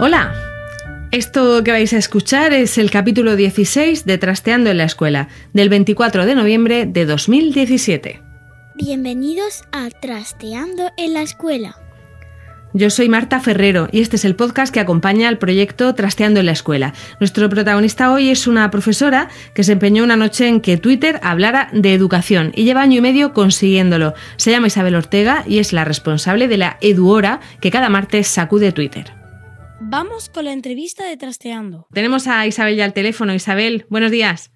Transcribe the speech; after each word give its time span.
Hola, 0.00 0.34
esto 1.12 1.64
que 1.64 1.70
vais 1.70 1.92
a 1.92 1.98
escuchar 1.98 2.52
es 2.52 2.78
el 2.78 2.90
capítulo 2.90 3.36
16 3.36 4.04
de 4.04 4.18
Trasteando 4.18 4.70
en 4.70 4.78
la 4.78 4.84
Escuela, 4.84 5.28
del 5.52 5.68
24 5.68 6.26
de 6.26 6.34
noviembre 6.34 6.86
de 6.86 7.06
2017. 7.06 8.20
Bienvenidos 8.74 9.62
a 9.72 9.88
Trasteando 9.90 10.90
en 10.96 11.14
la 11.14 11.22
Escuela. 11.22 11.83
Yo 12.76 12.90
soy 12.90 13.08
Marta 13.08 13.38
Ferrero 13.38 13.88
y 13.92 14.00
este 14.00 14.16
es 14.16 14.24
el 14.24 14.34
podcast 14.34 14.74
que 14.74 14.80
acompaña 14.80 15.28
al 15.28 15.38
proyecto 15.38 15.94
Trasteando 15.94 16.40
en 16.40 16.46
la 16.46 16.52
Escuela. 16.52 16.92
Nuestro 17.20 17.48
protagonista 17.48 18.12
hoy 18.12 18.30
es 18.30 18.48
una 18.48 18.68
profesora 18.72 19.28
que 19.54 19.62
se 19.62 19.74
empeñó 19.74 20.02
una 20.02 20.16
noche 20.16 20.48
en 20.48 20.60
que 20.60 20.76
Twitter 20.76 21.20
hablara 21.22 21.70
de 21.72 21.94
educación 21.94 22.50
y 22.56 22.64
lleva 22.64 22.82
año 22.82 22.98
y 22.98 23.00
medio 23.00 23.32
consiguiéndolo. 23.32 24.14
Se 24.38 24.50
llama 24.50 24.66
Isabel 24.66 24.96
Ortega 24.96 25.44
y 25.46 25.60
es 25.60 25.72
la 25.72 25.84
responsable 25.84 26.48
de 26.48 26.56
la 26.56 26.76
Eduhora 26.80 27.38
que 27.60 27.70
cada 27.70 27.88
martes 27.90 28.26
sacude 28.26 28.72
Twitter. 28.72 29.12
Vamos 29.80 30.28
con 30.28 30.46
la 30.46 30.52
entrevista 30.52 31.04
de 31.04 31.16
Trasteando. 31.16 31.86
Tenemos 31.92 32.26
a 32.26 32.44
Isabel 32.44 32.74
ya 32.74 32.86
al 32.86 32.92
teléfono. 32.92 33.34
Isabel, 33.34 33.86
buenos 33.88 34.10
días. 34.10 34.53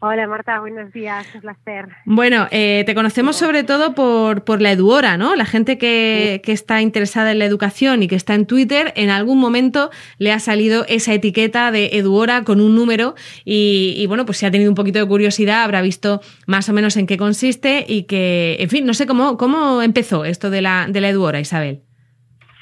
Hola 0.00 0.26
Marta, 0.26 0.60
buenos 0.60 0.92
días, 0.92 1.26
un 1.34 1.40
placer. 1.40 1.88
Bueno, 2.04 2.48
eh, 2.50 2.82
te 2.84 2.94
conocemos 2.94 3.36
sobre 3.36 3.64
todo 3.64 3.94
por, 3.94 4.44
por 4.44 4.60
la 4.60 4.72
Eduhora, 4.72 5.16
¿no? 5.16 5.34
La 5.36 5.46
gente 5.46 5.78
que, 5.78 6.42
que, 6.44 6.52
está 6.52 6.82
interesada 6.82 7.32
en 7.32 7.38
la 7.38 7.46
educación 7.46 8.02
y 8.02 8.08
que 8.08 8.14
está 8.14 8.34
en 8.34 8.44
Twitter, 8.44 8.92
en 8.96 9.08
algún 9.08 9.38
momento 9.38 9.90
le 10.18 10.32
ha 10.32 10.38
salido 10.38 10.84
esa 10.86 11.14
etiqueta 11.14 11.70
de 11.70 11.86
Eduhora 11.94 12.44
con 12.44 12.60
un 12.60 12.74
número 12.74 13.14
y, 13.46 13.94
y, 13.96 14.06
bueno, 14.06 14.26
pues 14.26 14.36
si 14.36 14.44
ha 14.44 14.50
tenido 14.50 14.70
un 14.70 14.74
poquito 14.74 14.98
de 14.98 15.06
curiosidad 15.06 15.62
habrá 15.62 15.80
visto 15.80 16.20
más 16.46 16.68
o 16.68 16.74
menos 16.74 16.98
en 16.98 17.06
qué 17.06 17.16
consiste 17.16 17.86
y 17.88 18.02
que, 18.02 18.56
en 18.60 18.68
fin, 18.68 18.84
no 18.84 18.92
sé 18.92 19.06
cómo, 19.06 19.38
cómo 19.38 19.80
empezó 19.80 20.26
esto 20.26 20.50
de 20.50 20.60
la, 20.60 20.88
de 20.90 21.00
la 21.00 21.08
Eduhora, 21.08 21.40
Isabel. 21.40 21.85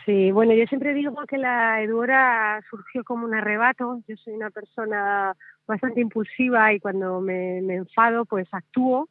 Sí, 0.05 0.33
bueno, 0.33 0.53
yo 0.53 0.67
siempre 0.67 0.93
digo 0.93 1.15
que 1.27 1.39
la 1.39 1.81
Eduhora 1.83 2.61
surgió 2.69 3.05
como 3.05 3.25
un 3.25 3.35
arrebato. 3.35 4.01
Yo 4.07 4.17
soy 4.17 4.35
una 4.35 4.51
persona 4.51 5.35
bastante 5.67 6.01
impulsiva 6.01 6.73
y 6.75 6.81
cuando 6.81 7.21
me, 7.21 7.59
enfado, 7.59 8.27
pues 8.27 8.47
actúo. 8.53 9.09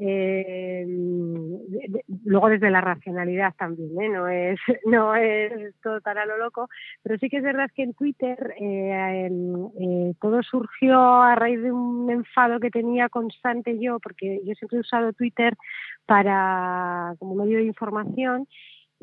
Eh, 0.00 0.86
luego 2.24 2.48
desde 2.48 2.70
la 2.70 2.80
racionalidad 2.80 3.54
también, 3.56 3.90
¿eh? 4.00 4.08
no 4.08 4.26
es 4.26 4.58
no 4.86 5.14
es 5.14 5.74
todo 5.82 6.00
tan 6.00 6.16
a 6.16 6.24
lo 6.24 6.38
loco, 6.38 6.70
pero 7.02 7.18
sí 7.18 7.28
que 7.28 7.36
es 7.36 7.42
verdad 7.42 7.70
que 7.74 7.82
en 7.82 7.92
Twitter 7.92 8.54
eh, 8.58 9.28
eh, 9.28 10.14
todo 10.18 10.42
surgió 10.42 10.98
a 10.98 11.34
raíz 11.34 11.62
de 11.62 11.70
un 11.70 12.10
enfado 12.10 12.58
que 12.58 12.70
tenía 12.70 13.10
constante 13.10 13.78
yo, 13.78 14.00
porque 14.00 14.40
yo 14.46 14.54
siempre 14.54 14.78
he 14.78 14.80
usado 14.80 15.12
Twitter 15.12 15.54
para 16.06 17.14
como 17.18 17.34
medio 17.34 17.58
de 17.58 17.64
información 17.64 18.48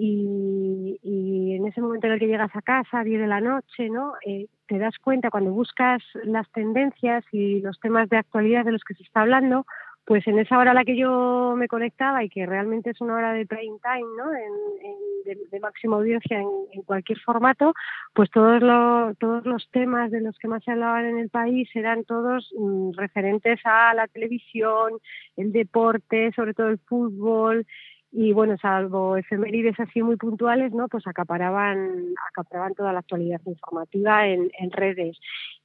y, 0.01 0.97
y, 1.03 1.55
en 1.57 1.67
ese 1.67 1.81
momento 1.81 2.07
en 2.07 2.13
el 2.13 2.19
que 2.19 2.27
llegas 2.27 2.55
a 2.55 2.61
casa, 2.61 3.03
10 3.03 3.19
de 3.19 3.27
la 3.27 3.41
noche, 3.41 3.89
¿no? 3.89 4.13
Eh, 4.25 4.47
te 4.65 4.77
das 4.77 4.97
cuenta 4.97 5.29
cuando 5.29 5.51
buscas 5.51 6.01
las 6.23 6.49
tendencias 6.51 7.25
y 7.33 7.59
los 7.59 7.77
temas 7.81 8.07
de 8.07 8.15
actualidad 8.15 8.63
de 8.63 8.71
los 8.71 8.83
que 8.85 8.93
se 8.93 9.03
está 9.03 9.21
hablando, 9.21 9.65
pues 10.05 10.25
en 10.25 10.39
esa 10.39 10.57
hora 10.57 10.71
a 10.71 10.73
la 10.73 10.85
que 10.85 10.95
yo 10.95 11.53
me 11.57 11.67
conectaba 11.67 12.23
y 12.23 12.29
que 12.29 12.45
realmente 12.45 12.91
es 12.91 13.01
una 13.01 13.15
hora 13.15 13.33
de 13.33 13.45
prime 13.45 13.77
time, 13.83 14.07
¿no? 14.17 14.33
En, 14.33 14.87
en, 14.87 14.95
de, 15.25 15.37
de, 15.51 15.59
máxima 15.59 15.97
audiencia 15.97 16.39
en, 16.39 16.47
en, 16.71 16.81
cualquier 16.83 17.19
formato, 17.19 17.73
pues 18.13 18.31
todos, 18.31 18.61
lo, 18.61 19.13
todos 19.15 19.45
los 19.45 19.69
temas 19.69 20.11
de 20.11 20.21
los 20.21 20.39
que 20.39 20.47
más 20.47 20.63
se 20.63 20.71
hablaban 20.71 21.07
en 21.07 21.19
el 21.19 21.29
país 21.29 21.69
eran 21.75 22.05
todos 22.05 22.49
mm, 22.57 22.91
referentes 22.93 23.59
a 23.65 23.93
la 23.93 24.07
televisión, 24.07 24.93
el 25.35 25.51
deporte, 25.51 26.31
sobre 26.37 26.53
todo 26.53 26.69
el 26.69 26.79
fútbol, 26.79 27.67
y 28.11 28.33
bueno, 28.33 28.57
salvo 28.57 29.17
efemérides 29.17 29.79
así 29.79 30.01
muy 30.01 30.15
puntuales, 30.15 30.73
¿no? 30.73 30.87
Pues 30.87 31.05
acaparaban, 31.05 32.13
acaparaban 32.29 32.73
toda 32.73 32.91
la 32.91 32.99
actualidad 32.99 33.41
informativa 33.45 34.27
en, 34.27 34.49
redes. 34.71 35.17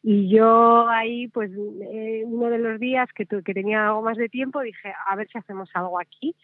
Y 0.02 0.28
yo 0.28 0.86
ahí, 0.88 1.28
pues, 1.28 1.50
eh, 1.52 2.22
uno 2.26 2.50
de 2.50 2.58
los 2.58 2.78
días 2.78 3.08
que, 3.14 3.26
que 3.26 3.54
tenía 3.54 3.86
algo 3.86 4.02
más 4.02 4.18
de 4.18 4.28
tiempo, 4.28 4.60
dije, 4.60 4.92
a 5.08 5.16
ver 5.16 5.26
si 5.28 5.38
hacemos 5.38 5.70
algo 5.72 5.98
aquí. 5.98 6.36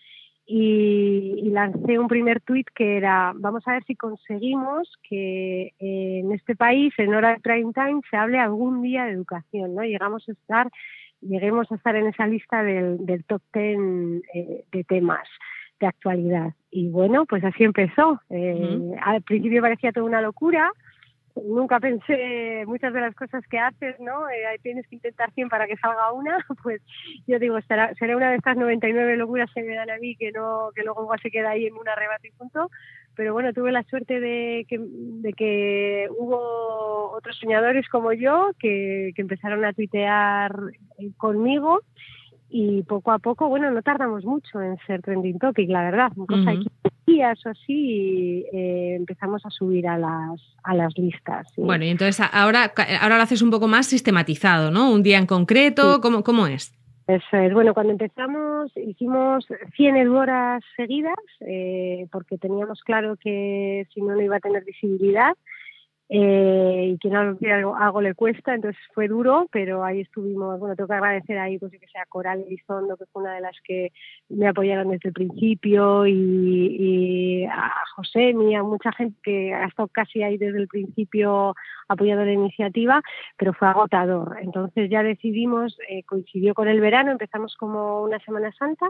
Y, 0.46 1.34
y, 1.44 1.50
lancé 1.50 1.98
un 1.98 2.08
primer 2.08 2.40
tuit 2.40 2.66
que 2.74 2.96
era, 2.96 3.32
vamos 3.36 3.62
a 3.68 3.72
ver 3.72 3.84
si 3.84 3.94
conseguimos 3.94 4.90
que 5.08 5.74
eh, 5.78 6.20
en 6.24 6.32
este 6.32 6.56
país, 6.56 6.92
en 6.98 7.14
hora 7.14 7.34
de 7.34 7.40
prime 7.40 7.72
time, 7.72 8.00
se 8.10 8.16
hable 8.16 8.38
algún 8.38 8.82
día 8.82 9.04
de 9.04 9.12
educación, 9.12 9.76
¿no? 9.76 9.82
Llegamos 9.82 10.28
a 10.28 10.32
estar, 10.32 10.68
lleguemos 11.20 11.70
a 11.70 11.76
estar 11.76 11.94
en 11.94 12.06
esa 12.06 12.26
lista 12.26 12.64
del, 12.64 13.06
del 13.06 13.24
top 13.26 13.42
ten 13.52 14.22
eh, 14.34 14.64
de 14.72 14.84
temas 14.84 15.28
de 15.80 15.86
actualidad. 15.86 16.52
Y 16.70 16.88
bueno, 16.88 17.26
pues 17.26 17.42
así 17.42 17.64
empezó. 17.64 18.20
Eh, 18.30 18.54
uh 18.54 18.94
-huh. 18.94 18.98
Al 19.02 19.22
principio 19.22 19.62
parecía 19.62 19.92
toda 19.92 20.06
una 20.06 20.20
locura. 20.20 20.70
Nunca 21.34 21.80
pensé 21.80 22.64
muchas 22.66 22.92
de 22.92 23.00
las 23.00 23.14
cosas 23.14 23.42
que 23.48 23.58
haces, 23.58 23.98
¿no? 24.00 24.28
Eh, 24.28 24.58
tienes 24.62 24.86
que 24.88 24.96
intentar 24.96 25.32
100 25.32 25.48
para 25.48 25.66
que 25.66 25.76
salga 25.76 26.12
una. 26.12 26.36
Pues 26.62 26.82
yo 27.26 27.38
digo, 27.38 27.58
será, 27.62 27.94
será 27.94 28.16
una 28.16 28.30
de 28.30 28.36
estas 28.36 28.56
99 28.56 29.16
locuras 29.16 29.50
que 29.54 29.62
me 29.62 29.74
dan 29.74 29.90
a 29.90 29.98
mí 29.98 30.16
que 30.16 30.30
no 30.32 30.70
que 30.74 30.82
luego 30.82 31.02
igual 31.02 31.20
se 31.22 31.30
queda 31.30 31.50
ahí 31.50 31.66
en 31.66 31.74
un 31.74 31.88
arrebato 31.88 32.26
y 32.26 32.30
punto. 32.32 32.70
Pero 33.16 33.32
bueno, 33.32 33.52
tuve 33.52 33.72
la 33.72 33.82
suerte 33.84 34.20
de 34.20 34.66
que, 34.68 34.78
de 34.78 35.32
que 35.32 36.08
hubo 36.18 37.10
otros 37.12 37.36
soñadores 37.38 37.88
como 37.88 38.12
yo 38.12 38.50
que, 38.58 39.12
que 39.14 39.22
empezaron 39.22 39.64
a 39.64 39.72
tuitear 39.72 40.52
conmigo 41.16 41.80
y 42.50 42.82
poco 42.82 43.12
a 43.12 43.18
poco, 43.18 43.48
bueno, 43.48 43.70
no 43.70 43.82
tardamos 43.82 44.24
mucho 44.24 44.60
en 44.60 44.76
ser 44.86 45.02
trending 45.02 45.38
topic, 45.38 45.70
la 45.70 45.82
verdad, 45.82 46.12
cosa 46.26 46.52
uh 46.52 46.56
-huh. 46.56 46.70
días 47.06 47.38
o 47.46 47.50
así 47.50 48.44
eh, 48.52 48.96
empezamos 48.96 49.44
a 49.46 49.50
subir 49.50 49.86
a 49.86 49.96
las 49.96 50.40
a 50.64 50.74
las 50.74 50.96
listas. 50.98 51.46
¿sí? 51.54 51.62
Bueno, 51.62 51.84
y 51.84 51.88
entonces 51.90 52.26
ahora 52.32 52.72
ahora 53.00 53.16
lo 53.16 53.22
haces 53.22 53.42
un 53.42 53.50
poco 53.50 53.68
más 53.68 53.86
sistematizado, 53.86 54.70
¿no? 54.70 54.92
Un 54.92 55.02
día 55.02 55.18
en 55.18 55.26
concreto, 55.26 55.94
sí. 55.94 56.00
¿cómo, 56.00 56.22
¿cómo 56.22 56.46
es? 56.46 56.72
Eso 57.06 57.36
es. 57.36 57.52
Bueno, 57.52 57.74
cuando 57.74 57.92
empezamos 57.92 58.70
hicimos 58.76 59.46
100 59.74 60.08
horas 60.08 60.62
seguidas 60.76 61.18
eh, 61.40 62.06
porque 62.12 62.38
teníamos 62.38 62.82
claro 62.82 63.16
que 63.16 63.86
si 63.92 64.00
no, 64.00 64.14
no 64.14 64.22
iba 64.22 64.36
a 64.36 64.40
tener 64.40 64.64
visibilidad 64.64 65.34
eh, 66.12 66.90
y 66.92 66.98
que 66.98 67.08
no 67.08 67.20
algo, 67.20 67.76
algo 67.76 68.00
le 68.00 68.14
cuesta, 68.14 68.52
entonces 68.52 68.82
fue 68.92 69.06
duro, 69.06 69.46
pero 69.52 69.84
ahí 69.84 70.00
estuvimos, 70.00 70.58
bueno, 70.58 70.74
tengo 70.74 70.88
que 70.88 70.94
agradecer 70.94 71.38
ahí, 71.38 71.56
pues 71.56 71.70
que 71.70 71.86
sea 71.86 72.04
Coral 72.08 72.42
Elizondo, 72.48 72.96
que 72.96 73.06
fue 73.12 73.22
una 73.22 73.34
de 73.34 73.40
las 73.40 73.56
que 73.62 73.92
me 74.28 74.48
apoyaron 74.48 74.90
desde 74.90 75.10
el 75.10 75.12
principio, 75.14 76.08
y, 76.08 76.14
y 76.80 77.44
a 77.44 77.72
José, 77.94 78.34
a 78.56 78.62
mucha 78.64 78.90
gente 78.90 79.16
que 79.22 79.54
ha 79.54 79.66
estado 79.66 79.86
casi 79.86 80.24
ahí 80.24 80.36
desde 80.36 80.58
el 80.58 80.66
principio 80.66 81.54
apoyando 81.88 82.24
la 82.24 82.32
iniciativa, 82.32 83.02
pero 83.36 83.52
fue 83.52 83.68
agotador. 83.68 84.36
Entonces 84.40 84.90
ya 84.90 85.04
decidimos, 85.04 85.78
eh, 85.88 86.02
coincidió 86.02 86.54
con 86.54 86.66
el 86.66 86.80
verano, 86.80 87.12
empezamos 87.12 87.54
como 87.56 88.02
una 88.02 88.18
Semana 88.18 88.50
Santa, 88.52 88.88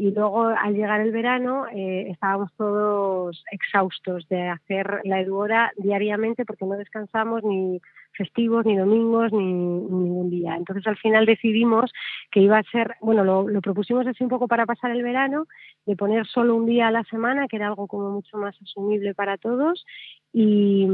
y 0.00 0.12
luego 0.12 0.46
al 0.46 0.72
llegar 0.72 1.02
el 1.02 1.12
verano 1.12 1.66
eh, 1.66 2.06
estábamos 2.08 2.50
todos 2.56 3.44
exhaustos 3.52 4.26
de 4.30 4.48
hacer 4.48 5.02
la 5.04 5.20
eduora 5.20 5.72
diariamente 5.76 6.46
porque 6.46 6.64
no 6.64 6.76
descansamos 6.76 7.44
ni 7.44 7.82
festivos, 8.20 8.66
ni 8.66 8.76
domingos, 8.76 9.32
ni, 9.32 9.44
ningún 9.44 10.28
día. 10.28 10.54
Entonces 10.56 10.86
al 10.86 10.98
final 10.98 11.24
decidimos 11.24 11.90
que 12.30 12.40
iba 12.40 12.58
a 12.58 12.62
ser, 12.64 12.96
bueno, 13.00 13.24
lo, 13.24 13.48
lo, 13.48 13.62
propusimos 13.62 14.06
así 14.06 14.22
un 14.22 14.28
poco 14.28 14.46
para 14.46 14.66
pasar 14.66 14.90
el 14.90 15.02
verano, 15.02 15.46
de 15.86 15.96
poner 15.96 16.26
solo 16.26 16.54
un 16.54 16.66
día 16.66 16.88
a 16.88 16.90
la 16.90 17.04
semana, 17.04 17.48
que 17.48 17.56
era 17.56 17.68
algo 17.68 17.86
como 17.86 18.10
mucho 18.10 18.36
más 18.36 18.54
asumible 18.60 19.14
para 19.14 19.38
todos, 19.38 19.86
y, 20.32 20.86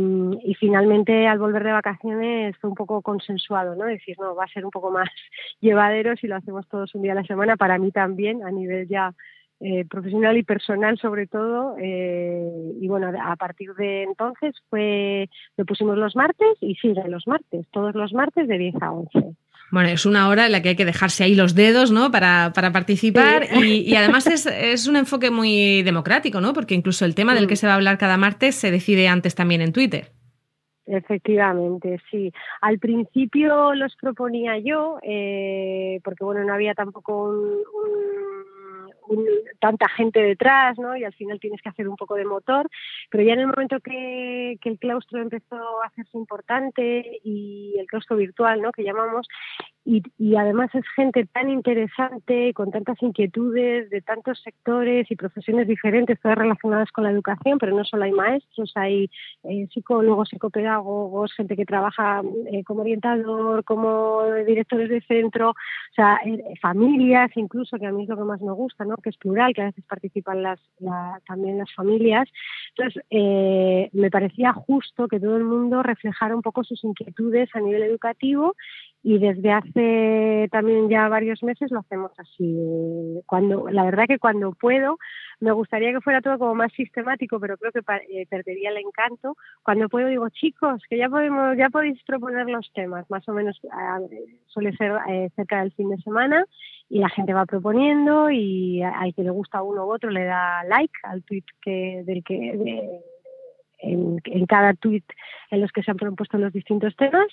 finalmente 0.59 1.27
al 1.27 1.39
volver 1.39 1.65
de 1.65 1.73
vacaciones 1.73 2.57
fue 2.59 2.71
un 2.71 2.77
poco 2.77 3.03
consensuado, 3.03 3.75
¿no? 3.75 3.85
Decir, 3.85 4.17
no, 4.19 4.35
va 4.35 4.45
a 4.45 4.49
ser 4.49 4.65
un 4.65 4.71
poco 4.71 4.91
más 4.91 5.09
llevadero 5.61 6.17
si 6.17 6.29
lo 6.29 6.37
hacemos 6.37 6.67
todos 6.69 6.95
un 6.95 7.03
día 7.03 7.13
a 7.13 7.17
la 7.17 7.25
semana, 7.25 7.57
para 7.57 7.79
mí 7.79 7.91
también, 7.91 8.45
a 8.45 8.51
nivel 8.51 8.89
ya 8.89 9.13
eh, 9.61 9.87
profesional 9.89 10.37
y 10.37 10.43
personal 10.43 10.99
sobre 10.99 11.27
todo. 11.27 11.77
Eh, 11.81 12.73
y 12.81 12.89
bueno, 12.89 13.11
a 13.23 13.37
partir 13.37 13.75
de 13.75 14.03
entonces 14.03 14.55
fue, 14.69 15.29
lo 15.57 15.65
pusimos 15.65 15.97
los 15.97 16.15
martes 16.15 16.49
y 16.61 16.75
sigue 16.75 17.03
los 17.09 17.27
martes, 17.27 17.67
todos 17.73 17.95
los 17.95 18.13
martes 18.13 18.49
de 18.49 18.59
10 18.59 18.75
a 18.83 18.93
11. 18.93 19.37
Bueno, 19.73 19.89
es 19.89 20.07
una 20.07 20.29
hora 20.29 20.47
en 20.47 20.53
la 20.53 20.63
que 20.63 20.71
hay 20.71 20.77
que 20.77 20.85
dejarse 20.85 21.25
ahí 21.25 21.35
los 21.35 21.55
dedos, 21.55 21.91
¿no? 21.91 22.11
Para, 22.13 22.53
para 22.55 22.71
participar 22.71 23.47
y, 23.65 23.95
además 23.97 24.27
es, 24.29 24.47
es, 24.47 24.87
un 24.87 24.95
enfoque 24.95 25.31
muy 25.31 25.83
democrático, 25.83 26.41
¿no? 26.41 26.53
Porque 26.53 26.75
incluso 26.75 27.05
el 27.05 27.17
tema 27.17 27.35
del 27.35 27.49
que 27.49 27.57
se 27.57 27.67
va 27.67 27.73
a 27.73 27.77
hablar 27.77 27.99
cada 27.99 28.17
martes 28.17 28.55
se 28.55 28.71
decide 28.71 29.09
antes 29.09 29.35
también 29.35 29.63
en 29.63 29.73
Twitter. 29.73 30.13
Efectivamente, 30.87 31.99
sí. 32.11 32.33
Al 32.61 32.79
principio 32.79 33.75
los 33.75 33.97
proponía 33.97 34.57
yo, 34.59 34.99
eh, 35.03 36.01
porque 36.05 36.23
bueno, 36.23 36.45
no 36.45 36.55
había 36.55 36.75
tampoco 36.75 37.25
un 37.25 38.36
tanta 39.61 39.89
gente 39.89 40.21
detrás, 40.21 40.79
¿no? 40.79 40.97
Y 40.97 41.05
al 41.05 41.15
final 41.15 41.41
tienes 41.41 41.61
que 41.63 41.69
hacer 41.69 41.89
un 41.89 41.97
poco 41.97 42.15
de 42.15 42.25
motor, 42.25 42.69
pero 43.11 43.25
ya 43.25 43.35
en 43.35 43.41
el 43.41 43.47
momento 43.47 43.81
que, 43.81 44.59
que 44.61 44.69
el 44.69 44.79
claustro 44.79 45.21
empezó 45.21 45.57
a 45.83 45.87
hacerse 45.87 46.17
importante 46.19 47.21
y 47.25 47.75
el 47.79 47.87
claustro 47.87 48.17
virtual, 48.17 48.63
¿no? 48.63 48.73
Que 48.73 48.85
llamamos, 48.85 49.27
y, 49.89 50.03
y, 50.19 50.35
además 50.35 50.75
es 50.75 50.85
gente 50.97 51.27
tan 51.27 51.49
interesante, 51.49 52.53
con 52.55 52.73
tantas 52.73 53.01
inquietudes 53.01 53.89
de 53.89 54.03
tantos 54.03 54.41
sectores 54.43 55.09
y 55.09 55.15
profesiones 55.15 55.69
diferentes, 55.69 56.21
todas 56.21 56.37
relacionadas 56.37 56.91
con 56.91 57.05
la 57.05 57.13
educación, 57.13 57.59
pero 57.61 57.73
no 57.73 57.85
solo 57.85 58.03
hay 58.03 58.11
maestros, 58.11 58.73
hay 58.75 59.09
eh, 59.45 59.69
psicólogos, 59.73 60.31
psicopedagogos, 60.31 61.33
gente 61.35 61.55
que 61.55 61.65
trabaja 61.65 62.21
eh, 62.51 62.65
como 62.65 62.81
orientador, 62.81 63.63
como 63.63 64.25
directores 64.45 64.89
de 64.89 65.03
centro, 65.03 65.51
o 65.51 65.95
sea, 65.95 66.19
eh, 66.25 66.55
familias 66.61 67.31
incluso, 67.37 67.79
que 67.79 67.87
a 67.87 67.93
mí 67.93 68.03
es 68.03 68.09
lo 68.09 68.17
que 68.17 68.25
más 68.25 68.41
me 68.41 68.53
gusta, 68.53 68.85
¿no? 68.85 68.97
que 68.97 69.11
es 69.11 69.17
plural, 69.17 69.55
que 69.55 69.63
a 69.63 69.67
veces 69.67 69.85
participan 69.85 70.43
las, 70.43 70.59
también 71.29 71.59
las 71.59 71.73
familias. 71.73 72.29
Entonces, 72.77 73.05
me 73.93 74.11
parecía 74.11 74.53
justo 74.53 75.07
que 75.07 75.21
todo 75.21 75.37
el 75.37 75.45
mundo 75.45 75.85
reflejara 75.85 76.35
un 76.35 76.43
poco 76.43 76.65
sus 76.65 76.83
inquietudes 76.83 77.49
a 77.55 77.61
nivel 77.61 77.85
educativo 77.85 78.57
y 79.07 79.19
desde 79.19 79.53
hace 79.53 79.76
también 80.51 80.89
ya 80.89 81.09
varios 81.09 81.43
meses 81.43 81.71
lo 81.71 81.81
hacemos 81.81 82.13
así. 82.19 83.21
Cuando, 83.27 83.69
la 83.69 83.85
verdad 83.85 84.07
que 84.07 84.19
cuando 84.19 84.53
puedo, 84.53 84.99
me 85.41 85.53
gustaría 85.53 85.93
que 85.93 86.01
fuera 86.01 86.21
todo 86.21 86.39
como 86.39 86.55
más 86.55 86.73
sistemático, 86.73 87.39
pero 87.39 87.57
creo 87.57 87.73
que 87.73 87.81
eh, 88.11 88.27
perdería 88.29 88.71
el 88.71 88.79
encanto. 88.79 89.37
Cuando 89.63 89.89
puedo 89.89 90.09
digo, 90.09 90.29
chicos, 90.31 90.83
que 90.89 90.97
ya 90.97 91.09
podemos, 91.09 91.57
ya 91.57 91.69
podéis 91.69 92.03
proponer 92.05 92.49
los 92.49 92.71
temas, 92.73 93.09
más 93.11 93.29
o 93.29 93.33
menos 93.33 93.61
suele 94.47 94.75
ser 94.77 94.93
eh, 95.09 95.31
cerca 95.37 95.61
del 95.61 95.73
fin 95.73 95.91
de 95.91 95.99
semana 95.99 96.45
y 96.89 97.01
la 97.01 97.09
gente 97.09 97.35
va 97.35 97.47
proponiendo 97.47 98.31
y 98.31 98.83
al 98.83 99.15
que 99.15 99.23
le 99.23 99.31
gusta 99.31 99.63
uno 99.63 99.87
u 99.87 99.93
otro 99.93 100.11
le 100.11 100.25
da 100.25 100.65
like 100.65 100.95
al 101.03 101.23
tweet 101.25 101.45
que 101.61 102.03
del 102.05 102.23
que 102.23 103.03
en, 103.79 104.21
en, 104.25 104.47
cada 104.47 104.73
tweet 104.75 105.03
en 105.51 105.61
los 105.61 105.73
que 105.73 105.83
se 105.83 105.91
han 105.91 105.97
propuesto 105.97 106.39
los 106.39 106.53
distintos 106.53 106.95
temas 106.97 107.27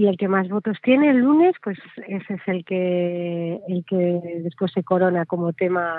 y 0.00 0.06
el 0.06 0.16
que 0.16 0.28
más 0.28 0.48
votos 0.48 0.78
tiene 0.82 1.10
el 1.10 1.18
lunes, 1.18 1.54
pues 1.62 1.76
ese 2.08 2.32
es 2.32 2.40
el 2.46 2.64
que 2.64 3.60
el 3.68 3.84
que 3.84 4.40
después 4.42 4.72
se 4.72 4.82
corona 4.82 5.26
como 5.26 5.52
tema 5.52 5.92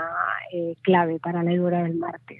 eh, 0.52 0.74
clave 0.82 1.20
para 1.20 1.44
la 1.44 1.52
hora 1.62 1.84
del 1.84 1.98
martes. 1.98 2.40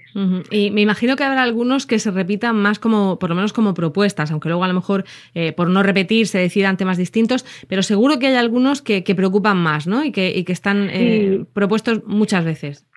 Y 0.50 0.72
me 0.72 0.80
imagino 0.80 1.14
que 1.14 1.22
habrá 1.22 1.44
algunos 1.44 1.86
que 1.86 2.00
se 2.00 2.10
repitan 2.10 2.56
más 2.56 2.80
como, 2.80 3.16
por 3.20 3.30
lo 3.30 3.36
menos 3.36 3.52
como 3.52 3.74
propuestas, 3.74 4.32
aunque 4.32 4.48
luego 4.48 4.64
a 4.64 4.68
lo 4.68 4.74
mejor 4.74 5.04
eh, 5.34 5.52
por 5.52 5.70
no 5.70 5.84
repetir 5.84 6.26
se 6.26 6.38
decidan 6.38 6.76
temas 6.76 6.98
distintos, 6.98 7.46
pero 7.68 7.84
seguro 7.84 8.18
que 8.18 8.26
hay 8.26 8.34
algunos 8.34 8.82
que, 8.82 9.04
que 9.04 9.14
preocupan 9.14 9.56
más, 9.56 9.86
¿no? 9.86 10.04
Y 10.04 10.10
que, 10.10 10.36
y 10.36 10.42
que 10.42 10.52
están 10.52 10.88
eh, 10.90 11.44
propuestos 11.54 12.04
muchas 12.06 12.44
veces. 12.44 12.91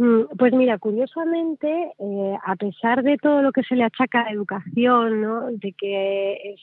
Mm, 0.00 0.34
pues 0.38 0.54
mira, 0.54 0.78
curiosamente, 0.78 1.92
eh, 1.98 2.38
a 2.42 2.56
pesar 2.56 3.02
de 3.02 3.18
todo 3.18 3.42
lo 3.42 3.52
que 3.52 3.62
se 3.62 3.76
le 3.76 3.84
achaca 3.84 4.22
a 4.22 4.24
la 4.24 4.30
educación, 4.30 5.20
¿no? 5.20 5.52
de 5.52 5.74
que 5.74 6.56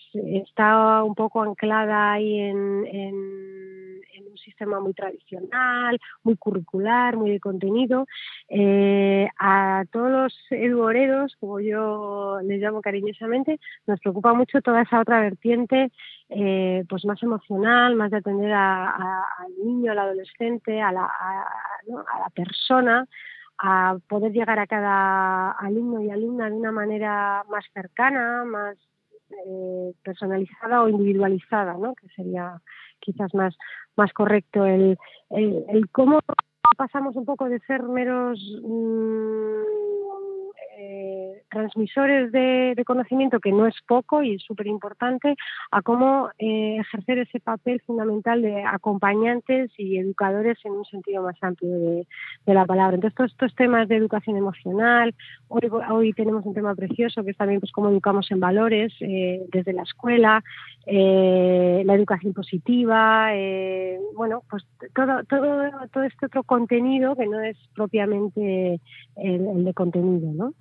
está 0.43 1.03
un 1.03 1.13
poco 1.13 1.43
anclada 1.43 2.13
ahí 2.13 2.39
en, 2.39 2.57
un 2.57 4.37
sistema 4.43 4.79
muy 4.79 4.93
tradicional, 4.93 5.99
muy 6.23 6.35
curricular, 6.35 7.15
muy 7.15 7.29
de 7.29 7.39
contenido, 7.39 8.07
eh, 8.49 9.27
a 9.37 9.83
todos 9.91 10.09
los 10.09 10.35
eduoredos, 10.49 11.35
como 11.39 11.59
yo 11.59 12.39
les 12.43 12.59
llamo 12.59 12.81
cariñosamente, 12.81 13.59
nos 13.85 13.99
preocupa 13.99 14.33
mucho 14.33 14.61
toda 14.61 14.81
esa 14.81 14.99
otra 14.99 15.19
vertiente 15.21 15.91
eh, 16.29 16.83
pues 16.89 17.05
más 17.05 17.21
emocional, 17.23 17.95
más 17.95 18.11
de 18.11 18.17
atender 18.17 18.51
al 18.53 19.51
niño, 19.63 19.91
al 19.91 19.99
adolescente, 19.99 20.81
a 20.81 20.91
la, 20.91 21.05
a 21.05 22.19
la 22.19 22.29
persona, 22.35 23.07
a 23.59 23.97
poder 24.07 24.31
llegar 24.31 24.59
a 24.59 24.67
cada 24.67 25.51
alumno 25.51 26.01
y 26.01 26.09
alumna 26.09 26.49
de 26.49 26.55
una 26.55 26.71
manera 26.71 27.43
más 27.49 27.65
cercana, 27.73 28.43
más 28.45 28.77
eh, 29.29 29.93
personalizada 30.03 30.83
o 30.83 30.89
individualizada, 30.89 31.73
¿no? 31.73 31.95
que 31.95 32.07
sería 32.09 32.61
quizás 32.99 33.33
más, 33.33 33.57
más 33.95 34.13
correcto 34.13 34.65
el, 34.65 34.97
el, 35.29 35.65
el 35.69 35.89
cómo 35.89 36.19
pasamos 36.77 37.15
un 37.15 37.25
poco 37.25 37.49
de 37.49 37.59
ser 37.61 37.83
meros 37.83 38.39
mm, 38.63 39.96
eh, 40.89 41.43
transmisores 41.49 42.31
de, 42.31 42.81
conocimiento, 42.85 43.41
que 43.41 43.51
no 43.51 43.67
es 43.67 43.75
poco 43.85 44.23
y 44.23 44.35
es 44.35 44.43
súper 44.43 44.67
importante, 44.67 45.35
a 45.71 45.81
cómo 45.81 46.29
eh, 46.39 46.77
ejercer 46.79 47.19
ese 47.19 47.41
papel 47.41 47.81
fundamental 47.85 48.41
de 48.41 48.63
acompañantes 48.63 49.71
y 49.77 49.97
educadores 49.97 50.57
en 50.63 50.71
un 50.71 50.85
sentido 50.85 51.23
más 51.23 51.35
amplio 51.41 51.69
de, 51.77 52.07
la 52.45 52.65
palabra. 52.65 52.95
Entonces, 52.95 53.17
todos 53.17 53.31
estos 53.31 53.53
temas 53.55 53.89
de 53.89 53.97
educación 53.97 54.37
emocional, 54.37 55.13
hoy, 55.49 55.69
hoy 55.89 56.13
tenemos 56.13 56.45
un 56.45 56.53
tema 56.53 56.73
precioso 56.73 57.23
que 57.23 57.31
es 57.31 57.37
también 57.37 57.59
pues, 57.59 57.73
cómo 57.73 57.89
educamos 57.89 58.31
en 58.31 58.39
valores 58.39 58.93
eh, 59.01 59.45
desde 59.51 59.73
la 59.73 59.83
escuela, 59.83 60.43
la 60.85 61.93
educación 61.95 62.31
positiva, 62.33 63.29
bueno, 64.15 64.43
pues 64.49 64.65
todo, 64.95 65.21
todo, 65.25 65.69
todo 65.91 66.03
este 66.03 66.27
otro 66.27 66.43
contenido 66.43 67.13
que 67.17 67.27
no 67.27 67.41
es 67.41 67.57
propiamente 67.75 68.79
el, 69.17 69.65
de 69.65 69.73
contenido, 69.73 70.31
¿no? 70.31 70.53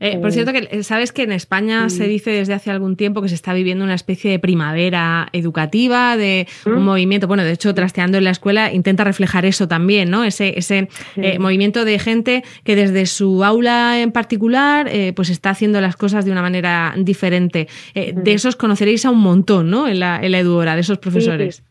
Eh, 0.00 0.18
por 0.18 0.32
cierto, 0.32 0.52
que 0.52 0.68
eh, 0.70 0.82
sabes 0.82 1.12
que 1.12 1.22
en 1.22 1.32
España 1.32 1.88
se 1.88 2.06
dice 2.08 2.30
desde 2.30 2.52
hace 2.52 2.70
algún 2.70 2.96
tiempo 2.96 3.22
que 3.22 3.28
se 3.28 3.34
está 3.34 3.54
viviendo 3.54 3.84
una 3.84 3.94
especie 3.94 4.30
de 4.30 4.38
primavera 4.38 5.28
educativa, 5.32 6.16
de 6.16 6.48
un 6.66 6.82
mm. 6.82 6.84
movimiento, 6.84 7.26
bueno, 7.28 7.44
de 7.44 7.52
hecho, 7.52 7.72
trasteando 7.74 8.18
en 8.18 8.24
la 8.24 8.30
escuela 8.30 8.72
intenta 8.72 9.04
reflejar 9.04 9.46
eso 9.46 9.68
también, 9.68 10.10
¿no? 10.10 10.24
Ese, 10.24 10.58
ese 10.58 10.88
eh, 11.16 11.38
movimiento 11.38 11.84
de 11.84 11.98
gente 11.98 12.44
que 12.64 12.76
desde 12.76 13.06
su 13.06 13.44
aula 13.44 14.00
en 14.00 14.12
particular, 14.12 14.90
pues 15.14 15.30
está 15.30 15.50
haciendo 15.50 15.80
las 15.80 15.96
cosas 15.96 16.24
de 16.24 16.32
una 16.32 16.42
manera 16.42 16.94
diferente. 16.98 17.68
De 17.94 18.32
esos 18.32 18.56
conoceréis 18.56 19.06
a 19.06 19.10
un 19.10 19.20
montón, 19.20 19.70
¿no? 19.70 19.88
En 19.88 20.00
la, 20.00 20.20
en 20.22 20.32
la 20.32 20.38
Eduora, 20.40 20.74
de 20.74 20.80
esos 20.80 20.98
profesores. 20.98 21.62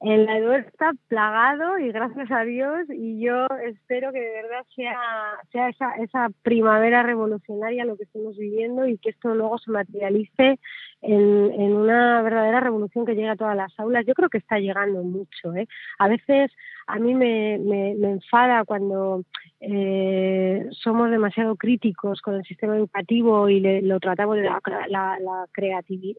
El 0.00 0.28
Eduardo 0.28 0.68
está 0.68 0.92
plagado 1.08 1.78
y 1.78 1.90
gracias 1.90 2.30
a 2.30 2.42
Dios 2.42 2.86
y 2.90 3.18
yo 3.18 3.46
espero 3.66 4.12
que 4.12 4.20
de 4.20 4.42
verdad 4.42 4.66
sea, 4.74 5.68
esa, 5.68 5.94
esa 5.96 6.28
primavera 6.42 7.02
revolucionaria 7.02 7.86
lo 7.86 7.96
que 7.96 8.04
estamos 8.04 8.36
viviendo 8.36 8.86
y 8.86 8.98
que 8.98 9.10
esto 9.10 9.34
luego 9.34 9.58
se 9.58 9.70
materialice 9.70 10.58
en, 11.00 11.72
una 11.72 12.20
verdadera 12.22 12.60
revolución 12.60 13.06
que 13.06 13.14
llegue 13.14 13.30
a 13.30 13.36
todas 13.36 13.56
las 13.56 13.72
aulas. 13.78 14.04
Yo 14.06 14.14
creo 14.14 14.28
que 14.28 14.38
está 14.38 14.58
llegando 14.58 15.02
mucho. 15.02 15.54
¿eh? 15.54 15.66
A 15.98 16.08
veces 16.08 16.52
a 16.86 16.98
mí 16.98 17.14
me, 17.14 17.54
enfada 17.92 18.64
cuando 18.64 19.22
eh, 19.60 20.66
somos 20.72 21.10
demasiado 21.10 21.56
críticos 21.56 22.20
con 22.20 22.34
el 22.34 22.44
sistema 22.44 22.76
educativo 22.76 23.48
y 23.48 23.60
le, 23.60 23.82
lo 23.82 23.98
tratamos 23.98 24.36
de 24.36 24.42
la, 24.42 24.60
la, 24.88 25.18
la. 25.18 25.46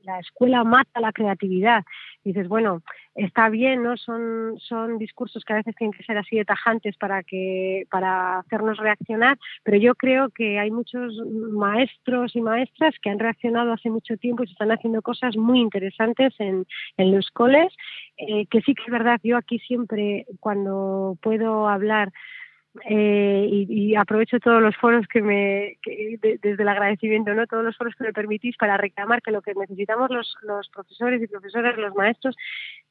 La 0.03 0.19
escuela 0.19 0.63
mata 0.63 0.99
la 0.99 1.11
creatividad. 1.11 1.83
dices, 2.23 2.47
bueno, 2.47 2.81
está 3.17 3.49
bien, 3.49 3.83
¿no? 3.83 3.97
Son, 3.97 4.57
son 4.59 4.99
discursos 4.99 5.43
que 5.43 5.53
a 5.53 5.57
veces 5.57 5.75
tienen 5.75 5.91
que 5.91 6.03
ser 6.03 6.17
así 6.17 6.37
de 6.37 6.45
tajantes 6.45 6.95
para, 6.97 7.23
que, 7.23 7.85
para 7.89 8.39
hacernos 8.39 8.77
reaccionar, 8.77 9.37
pero 9.63 9.77
yo 9.77 9.95
creo 9.95 10.29
que 10.29 10.59
hay 10.59 10.69
muchos 10.71 11.13
maestros 11.51 12.35
y 12.35 12.41
maestras 12.41 12.93
que 13.01 13.09
han 13.09 13.19
reaccionado 13.19 13.73
hace 13.73 13.89
mucho 13.89 14.17
tiempo 14.17 14.43
y 14.43 14.47
se 14.47 14.53
están 14.53 14.71
haciendo 14.71 15.01
cosas 15.01 15.35
muy 15.35 15.59
interesantes 15.59 16.33
en, 16.39 16.65
en 16.97 17.15
los 17.15 17.29
coles, 17.31 17.73
eh, 18.17 18.45
que 18.47 18.61
sí 18.61 18.75
que 18.75 18.83
es 18.83 18.91
verdad, 18.91 19.19
yo 19.23 19.35
aquí 19.35 19.59
siempre 19.59 20.25
cuando 20.39 21.17
puedo 21.21 21.67
hablar 21.67 22.11
eh, 22.85 23.47
y, 23.49 23.95
aprovecho 23.95 24.39
todos 24.39 24.61
los 24.61 24.75
foros 24.77 25.07
que 25.07 25.21
me, 25.21 25.77
desde 26.41 26.61
el 26.61 26.67
agradecimiento, 26.67 27.33
¿no? 27.33 27.47
Todos 27.47 27.63
los 27.63 27.77
foros 27.77 27.95
que 27.95 28.03
me 28.03 28.13
permitís 28.13 28.55
para 28.57 28.77
reclamar 28.77 29.21
que 29.21 29.31
lo 29.31 29.41
que 29.41 29.53
necesitamos 29.53 30.09
los, 30.09 30.35
los 30.43 30.69
profesores 30.69 31.21
y 31.21 31.27
profesoras, 31.27 31.77
los 31.77 31.95
maestros 31.95 32.35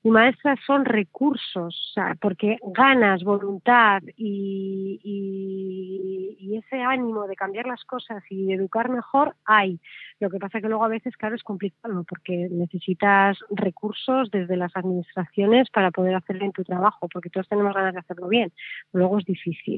y 0.02 0.11
maestras 0.11 0.59
son 0.64 0.85
recursos, 0.85 1.90
o 1.90 1.93
sea, 1.93 2.16
porque 2.21 2.59
ganas, 2.75 3.25
voluntad 3.25 4.02
y, 4.16 5.00
y, 5.02 6.57
ese 6.57 6.81
ánimo 6.81 7.26
de 7.26 7.37
cambiar 7.37 7.66
las 7.66 7.85
cosas 7.85 8.23
y 8.31 8.50
educar 8.50 8.88
mejor 8.88 9.35
hay. 9.45 9.78
Lo 10.21 10.31
que 10.31 10.38
pasa 10.38 10.61
que 10.61 10.69
luego 10.69 10.85
a 10.85 10.88
veces, 10.88 11.14
claro, 11.16 11.35
es 11.35 11.43
complicado 11.43 12.02
porque 12.09 12.49
necesitas 12.50 13.37
recursos 13.50 14.31
desde 14.31 14.57
las 14.57 14.75
administraciones 14.75 15.69
para 15.71 15.90
poder 15.90 16.14
hacer 16.14 16.38
bien 16.38 16.52
tu 16.52 16.64
trabajo, 16.64 17.09
porque 17.12 17.28
todos 17.28 17.49
tenemos 17.49 17.75
ganas 17.75 17.93
de 17.93 18.00
hacerlo 18.00 18.28
bien. 18.28 18.52
Luego 18.93 19.19
es 19.19 19.26
difícil. 19.26 19.75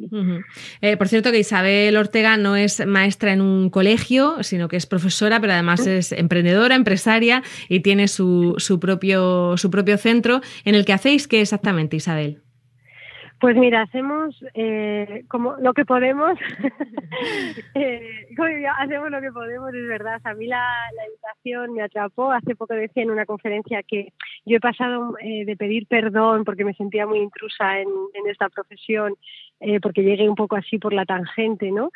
Eh, 0.80 0.96
por 0.96 1.08
cierto, 1.08 1.30
que 1.32 1.38
Isabel 1.38 1.96
Ortega 1.96 2.36
no 2.36 2.56
es 2.56 2.84
maestra 2.86 3.32
en 3.32 3.40
un 3.40 3.70
colegio, 3.70 4.42
sino 4.42 4.68
que 4.68 4.76
es 4.76 4.86
profesora, 4.86 5.40
pero 5.40 5.52
además 5.52 5.86
es 5.86 6.12
emprendedora, 6.12 6.74
empresaria 6.74 7.42
y 7.68 7.80
tiene 7.80 8.08
su, 8.08 8.54
su, 8.58 8.80
propio, 8.80 9.56
su 9.56 9.70
propio 9.70 9.98
centro 9.98 10.40
en 10.64 10.74
el 10.74 10.84
que 10.84 10.92
hacéis 10.92 11.28
qué 11.28 11.40
exactamente, 11.40 11.96
Isabel. 11.96 12.42
Pues 13.40 13.56
mira, 13.56 13.82
hacemos 13.82 14.34
eh, 14.54 15.22
como 15.28 15.56
lo 15.58 15.72
que 15.72 15.84
podemos, 15.84 16.36
eh, 17.74 18.26
hacemos 18.78 19.10
lo 19.10 19.20
que 19.20 19.30
podemos, 19.30 19.72
es 19.72 19.86
verdad. 19.86 20.20
a 20.24 20.34
mí 20.34 20.48
la, 20.48 20.66
educación 21.08 21.72
me 21.74 21.82
atrapó. 21.82 22.32
Hace 22.32 22.56
poco 22.56 22.74
decía 22.74 23.04
en 23.04 23.12
una 23.12 23.26
conferencia 23.26 23.84
que 23.84 24.12
yo 24.44 24.56
he 24.56 24.60
pasado 24.60 25.14
eh, 25.20 25.44
de 25.44 25.56
pedir 25.56 25.86
perdón 25.86 26.42
porque 26.44 26.64
me 26.64 26.74
sentía 26.74 27.06
muy 27.06 27.20
intrusa 27.20 27.78
en, 27.78 27.88
en 28.14 28.28
esta 28.28 28.48
profesión, 28.48 29.14
eh, 29.60 29.80
porque 29.80 30.02
llegué 30.02 30.28
un 30.28 30.36
poco 30.36 30.56
así 30.56 30.78
por 30.78 30.92
la 30.92 31.04
tangente, 31.04 31.70
¿no? 31.70 31.90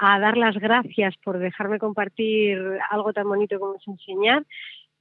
a 0.00 0.20
dar 0.20 0.36
las 0.36 0.54
gracias 0.56 1.16
por 1.24 1.38
dejarme 1.38 1.80
compartir 1.80 2.60
algo 2.88 3.12
tan 3.12 3.26
bonito 3.26 3.58
como 3.58 3.74
es 3.74 3.88
enseñar 3.88 4.44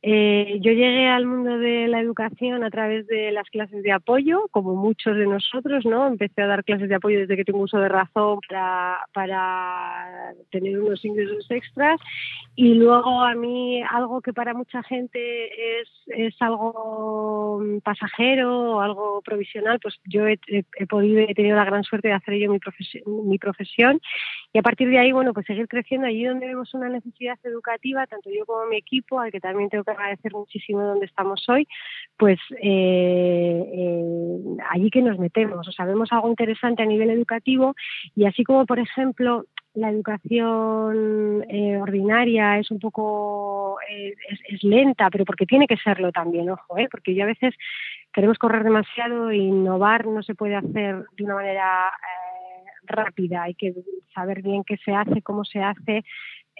eh, 0.01 0.60
yo 0.62 0.72
llegué 0.72 1.08
al 1.08 1.25
mundo 1.25 1.58
de 1.58 1.89
la 1.89 2.00
educación 2.00 2.63
a 2.63 2.70
través 2.70 3.06
de 3.08 3.32
las 3.32 3.50
clases 3.50 3.84
de 3.84 3.91
apoyo, 3.91 4.48
como 4.51 4.74
muchos 4.75 5.18
de 5.18 5.27
nosotros, 5.27 5.86
¿no? 5.86 6.08
Empecé 6.08 6.41
a 6.41 6.48
dar 6.48 6.63
clases 6.63 6.88
de 6.88 6.96
apoyo 6.96 7.20
desde 7.20 7.36
que 7.36 7.44
tengo 7.44 7.60
uso 7.60 7.79
de 7.79 7.89
razón 7.89 8.39
para, 8.48 9.00
para 9.13 10.34
tener 10.51 10.79
unos 10.79 11.03
ingresos 11.03 11.46
extras 11.51 12.00
y 12.56 12.75
luego 12.75 13.22
a 13.22 13.36
mí 13.36 13.82
algo 13.84 14.22
que 14.22 14.32
para 14.32 14.53
mucha 14.53 14.84
gente 14.84 15.82
es, 15.82 15.89
es 16.08 16.41
algo 16.41 17.62
pasajero 17.84 18.75
o 18.75 18.79
algo 18.79 19.22
provisional, 19.22 19.79
pues 19.82 20.00
yo 20.06 20.25
he, 20.27 20.39
podido, 20.88 21.20
he 21.20 21.34
tenido 21.34 21.58
la 21.58 21.65
gran 21.65 21.84
suerte 21.84 22.08
de 22.08 22.13
hacer 22.13 22.36
yo 22.36 22.50
mi 22.50 22.60
mi 23.06 23.38
profesión 23.38 24.00
y 24.51 24.58
a 24.58 24.63
partir 24.63 24.89
de 24.89 24.98
ahí, 24.98 25.12
bueno, 25.12 25.32
pues 25.34 25.46
seguir 25.46 25.68
creciendo 25.68 26.08
allí 26.08 26.25
donde 26.25 26.48
vemos 26.48 26.74
una 26.74 26.89
necesidad 26.89 27.38
educativa, 27.44 28.08
tanto 28.08 28.32
yo 28.32 28.46
como 28.46 28.65
mi 28.65 28.77
equipo, 28.77 29.20
al 29.20 29.32
que 29.32 29.39
también 29.39 29.70
tengo 29.70 29.84
agradecer 29.89 30.34
muchísimo 30.34 30.82
donde 30.82 31.06
estamos 31.06 31.48
hoy, 31.50 31.68
pues 32.18 32.39
eh, 32.62 33.63
eh, 33.74 34.58
allí 34.70 34.89
que 34.89 35.01
nos 35.01 35.20
metemos, 35.20 35.68
o 35.68 35.72
sea, 35.72 35.86
vemos 35.86 36.12
algo 36.12 36.29
interesante 36.29 36.82
a 36.82 36.88
nivel 36.88 37.12
educativo 37.12 37.75
y 38.15 38.25
así 38.25 38.44
como, 38.44 38.65
por 38.65 38.79
ejemplo, 38.79 39.46
la 39.75 39.91
educación 39.91 41.46
eh, 41.48 41.77
ordinaria 41.77 42.58
es 42.58 42.72
un 42.72 42.79
poco 42.79 43.77
es, 43.88 44.63
lenta, 44.63 45.10
pero 45.12 45.25
porque 45.25 45.46
tiene 45.46 45.68
que 45.68 45.77
serlo 45.77 46.12
también, 46.12 46.50
ojo, 46.50 46.77
¿eh? 46.77 46.88
porque 46.89 47.13
yo 47.13 47.24
a 47.24 47.27
veces 47.27 47.53
queremos 48.12 48.39
correr 48.39 48.63
demasiado 48.63 49.29
e 49.29 49.38
innovar 49.38 50.08
no 50.08 50.24
se 50.24 50.34
puede 50.34 50.56
hacer 50.56 51.06
de 51.15 51.24
una 51.24 51.36
manera 51.36 51.91
rápida, 52.89 53.43
hay 53.43 53.55
que 53.55 53.74
saber 54.13 54.41
bien 54.41 54.63
qué 54.63 54.77
se 54.77 54.91
hace, 54.91 55.22
cómo 55.22 55.46
se 55.46 55.62
hace, 55.62 56.03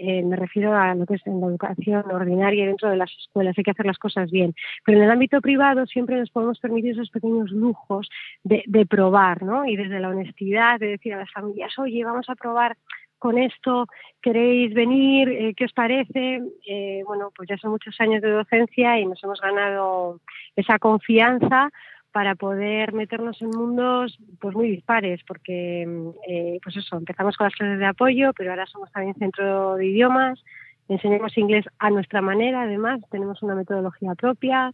eh, 0.02 0.24
me 0.24 0.38
refiero 0.38 0.74
a 0.74 0.96
lo 0.96 1.06
que 1.06 1.16
es 1.16 1.28
en 1.28 1.42
la 1.42 1.48
educación 1.48 2.10
ordinaria 2.10 2.66
dentro 2.66 2.90
de 2.90 2.96
las 2.96 3.12
escuelas, 3.20 3.54
hay 3.58 3.66
que 3.66 3.72
hacer 3.72 3.86
las 3.86 3.98
cosas 3.98 4.32
bien. 4.32 4.56
Pero 4.86 4.98
en 4.98 5.04
el 5.04 5.12
ámbito 5.12 5.42
privado 5.42 5.86
siempre 5.86 6.16
nos 6.16 6.30
podemos 6.30 6.58
permitir 6.60 6.92
esos 6.92 7.10
pequeños 7.10 7.52
lujos 7.52 8.08
de, 8.44 8.86
probar, 8.86 9.44
¿no? 9.44 9.66
Y 9.66 9.76
desde 9.76 10.00
la 10.00 10.10
honestidad 10.10 10.80
de 10.80 10.88
decir 10.88 11.14
a 11.14 11.18
las 11.18 11.32
familias, 11.32 11.78
oye, 11.78 12.06
vamos 12.06 12.30
a 12.30 12.36
probar 12.36 12.78
con 13.18 13.38
esto, 13.38 13.88
¿queréis 14.22 14.74
venir? 14.74 15.28
Eh, 15.28 15.54
¿Qué 15.54 15.66
os 15.66 15.74
parece? 15.74 16.40
Eh, 16.66 17.04
bueno, 17.06 17.34
pues 17.36 17.50
ya 17.50 17.58
son 17.58 17.72
muchos 17.72 18.00
años 18.00 18.22
de 18.22 18.32
docencia 18.32 18.98
y 18.98 19.06
nos 19.06 19.22
hemos 19.22 19.42
ganado 19.42 20.22
esa 20.56 20.80
confianza 20.80 21.70
para 22.12 22.36
poder 22.36 22.94
meternos 22.94 23.42
en 23.42 23.50
mundos 23.50 24.18
pues 24.40 24.56
muy 24.56 24.70
dispares, 24.70 25.22
porque 25.28 25.88
eh, 26.28 26.60
pues 26.64 26.78
eso, 26.78 26.98
empezamos 26.98 27.38
con 27.38 27.46
las 27.46 27.56
clases 27.56 27.80
de 27.80 27.86
apoyo, 27.86 28.34
pero 28.34 28.52
ahora 28.52 28.66
somos 28.66 28.92
también 28.92 29.16
centro 29.16 29.76
de 29.76 29.86
idiomas, 29.88 30.44
enseñamos 30.88 31.38
inglés 31.38 31.66
a 31.78 31.90
nuestra 31.90 32.22
manera, 32.22 32.64
además 32.64 33.02
tenemos 33.12 33.42
una 33.44 33.56
metodología 33.56 34.16
propia 34.16 34.74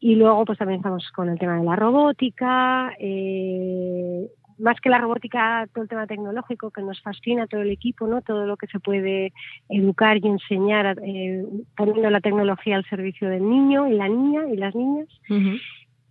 y 0.00 0.16
luego 0.16 0.44
pues 0.44 0.58
también 0.58 0.80
estamos 0.80 1.10
con 1.12 1.28
el 1.28 1.38
tema 1.38 1.58
de 1.58 1.64
la 1.64 1.76
robótica, 1.76 2.92
eh, 2.98 4.28
más 4.58 4.80
que 4.80 4.88
la 4.88 4.98
robótica, 4.98 5.66
todo 5.72 5.82
el 5.82 5.88
tema 5.88 6.06
tecnológico 6.06 6.70
que 6.70 6.82
nos 6.82 7.00
fascina 7.00 7.46
todo 7.46 7.62
el 7.62 7.70
equipo, 7.70 8.06
¿no? 8.06 8.22
Todo 8.22 8.46
lo 8.46 8.56
que 8.56 8.66
se 8.66 8.80
puede 8.80 9.32
educar 9.68 10.18
y 10.18 10.28
enseñar 10.28 10.98
eh, 11.02 11.44
poniendo 11.76 12.10
la 12.10 12.20
tecnología 12.20 12.76
al 12.76 12.84
servicio 12.84 13.28
del 13.28 13.48
niño 13.48 13.88
y 13.88 13.94
la 13.94 14.08
niña 14.08 14.42
y 14.52 14.56
las 14.56 14.74
niñas. 14.74 15.08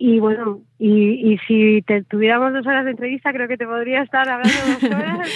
Y 0.05 0.19
bueno, 0.19 0.61
y, 0.85 1.37
si 1.47 1.81
te 1.83 2.03
tuviéramos 2.03 2.51
dos 2.51 2.67
horas 2.67 2.83
de 2.83 2.91
entrevista, 2.91 3.31
creo 3.31 3.47
que 3.47 3.55
te 3.55 3.65
podría 3.65 4.01
estar 4.01 4.27
hablando 4.27 4.53
dos 4.67 4.83
horas 4.91 5.29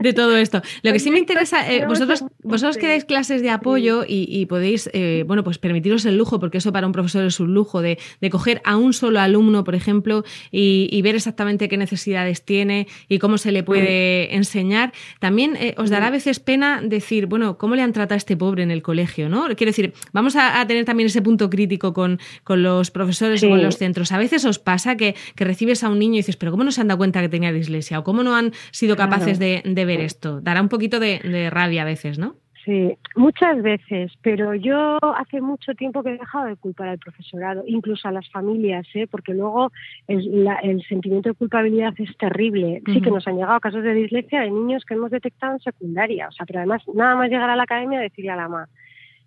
de, 0.00 0.12
todo 0.12 0.36
esto. 0.36 0.62
Lo 0.82 0.92
que 0.92 1.00
sí 1.00 1.10
me 1.10 1.18
interesa, 1.18 1.68
eh, 1.72 1.84
vosotros, 1.84 2.24
vosotros 2.44 2.78
que 2.78 2.86
dais 2.86 3.04
clases 3.04 3.42
de 3.42 3.50
apoyo 3.50 4.04
y, 4.06 4.46
podéis, 4.46 4.88
eh, 4.92 5.24
bueno, 5.26 5.42
pues 5.42 5.58
permitiros 5.58 6.04
el 6.04 6.16
lujo, 6.16 6.38
porque 6.38 6.58
eso 6.58 6.72
para 6.72 6.86
un 6.86 6.92
profesor 6.92 7.24
es 7.24 7.40
un 7.40 7.54
lujo, 7.54 7.82
de, 7.82 7.98
de 8.20 8.30
coger 8.30 8.60
a 8.64 8.76
un 8.76 8.92
solo 8.92 9.18
alumno, 9.18 9.64
por 9.64 9.74
ejemplo, 9.74 10.22
y, 10.52 11.02
ver 11.02 11.16
exactamente 11.16 11.68
qué 11.68 11.76
necesidades 11.76 12.44
tiene 12.44 12.86
y 13.08 13.18
cómo 13.18 13.36
se 13.36 13.52
le 13.52 13.62
puede 13.62 14.34
enseñar. 14.34 14.92
También 15.18 15.56
eh, 15.56 15.74
os 15.76 15.90
dará 15.90 16.06
a 16.06 16.10
veces 16.10 16.40
pena 16.40 16.80
decir, 16.82 17.26
bueno, 17.26 17.58
¿cómo 17.58 17.74
le 17.74 17.82
han 17.82 17.92
tratado 17.92 18.14
a 18.14 18.16
este 18.16 18.36
pobre 18.36 18.62
en 18.62 18.70
el 18.70 18.80
colegio? 18.80 19.28
¿no? 19.28 19.44
Quiero 19.56 19.70
decir, 19.70 19.92
vamos 20.12 20.36
a, 20.36 20.64
tener 20.66 20.84
también 20.84 21.08
ese 21.08 21.20
punto 21.20 21.50
crítico 21.50 21.92
con, 21.92 22.20
con 22.42 22.62
los 22.62 22.90
profesores 22.90 23.42
o 23.42 23.48
con 23.50 23.62
los 23.62 23.76
centros. 23.76 24.12
A 24.12 24.18
veces 24.18 24.44
os 24.46 24.58
pasa 24.58 24.83
que, 24.96 25.14
recibes 25.36 25.82
a 25.84 25.88
un 25.88 25.98
niño 25.98 26.14
y 26.14 26.18
dices, 26.18 26.36
pero 26.36 26.52
¿cómo 26.52 26.64
no 26.64 26.70
se 26.70 26.80
han 26.80 26.88
dado 26.88 26.98
cuenta 26.98 27.20
que 27.20 27.28
tenía 27.28 27.52
dislexia? 27.52 27.98
¿O 27.98 28.04
cómo 28.04 28.22
no 28.22 28.36
han 28.36 28.52
sido 28.70 28.96
capaces 28.96 29.38
de, 29.38 29.62
ver 29.64 30.00
esto? 30.00 30.40
Dará 30.40 30.60
un 30.60 30.68
poquito 30.68 31.00
de, 31.00 31.48
rabia 31.50 31.82
a 31.82 31.84
veces, 31.84 32.18
¿no? 32.18 32.36
Sí, 32.64 32.96
muchas 33.14 33.62
veces, 33.62 34.12
pero 34.22 34.54
yo 34.54 34.98
hace 35.16 35.42
mucho 35.42 35.74
tiempo 35.74 36.02
que 36.02 36.10
he 36.10 36.18
dejado 36.18 36.46
de 36.46 36.56
culpar 36.56 36.88
al 36.88 36.98
profesorado, 36.98 37.62
incluso 37.66 38.08
a 38.08 38.12
las 38.12 38.26
familias, 38.30 38.86
¿eh? 38.94 39.06
porque 39.06 39.34
luego 39.34 39.70
el, 40.08 40.82
sentimiento 40.88 41.28
de 41.28 41.34
culpabilidad 41.34 41.92
es 41.98 42.16
terrible. 42.16 42.80
Sí 42.86 43.02
que 43.02 43.10
nos 43.10 43.28
han 43.28 43.36
llegado 43.36 43.60
casos 43.60 43.82
de 43.82 43.92
dislexia 43.92 44.40
de 44.40 44.50
niños 44.50 44.82
que 44.86 44.94
hemos 44.94 45.10
detectado 45.10 45.52
en 45.52 45.60
secundaria, 45.60 46.28
o 46.28 46.32
sea, 46.32 46.46
pero 46.46 46.60
además 46.60 46.82
nada 46.94 47.16
más 47.16 47.28
llegar 47.28 47.50
a 47.50 47.56
la 47.56 47.64
academia 47.64 48.00
decirle 48.00 48.30
a 48.30 48.36
la 48.36 48.48
mamá, 48.48 48.68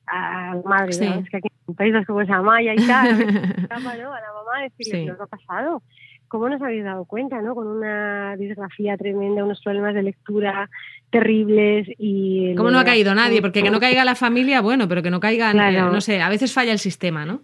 a 0.08 0.56
madre, 0.66 0.92
es 0.92 1.30
que 1.30 1.38
aquí 1.38 1.48
en 1.68 1.76
países 1.76 2.06
como 2.06 2.22
esa 2.22 2.42
Maya 2.42 2.74
y 2.74 2.88
tal, 2.88 3.08
a 3.70 3.80
la 3.80 3.80
mamá 3.80 4.64
decirle, 4.64 5.06
¿qué 5.06 5.12
os 5.12 5.22
ha 5.22 5.28
pasado? 5.28 5.82
¿Cómo 6.28 6.50
nos 6.50 6.62
habéis 6.62 6.84
dado 6.84 7.06
cuenta, 7.06 7.42
no? 7.42 7.56
Con 7.56 7.68
una 7.68 8.36
disgrafía 8.36 8.98
tremenda, 8.98 9.46
unos 9.46 9.62
problemas 9.62 9.94
de 9.94 10.04
lectura 10.04 10.70
terribles 11.10 11.88
y... 11.98 12.54
¿Cómo 12.56 12.70
no 12.70 12.80
ha 12.80 12.84
caído 12.84 13.16
nadie? 13.16 13.42
Porque 13.42 13.64
que 13.64 13.72
no 13.72 13.80
caiga 13.80 14.04
la 14.04 14.16
familia, 14.16 14.60
bueno, 14.62 14.90
pero 14.90 15.02
que 15.02 15.10
no 15.10 15.22
caigan, 15.22 15.58
eh, 15.60 15.80
no 15.80 16.02
sé, 16.02 16.22
a 16.22 16.28
veces 16.28 16.54
falla 16.54 16.74
el 16.74 16.80
sistema, 16.80 17.26
¿no? 17.26 17.42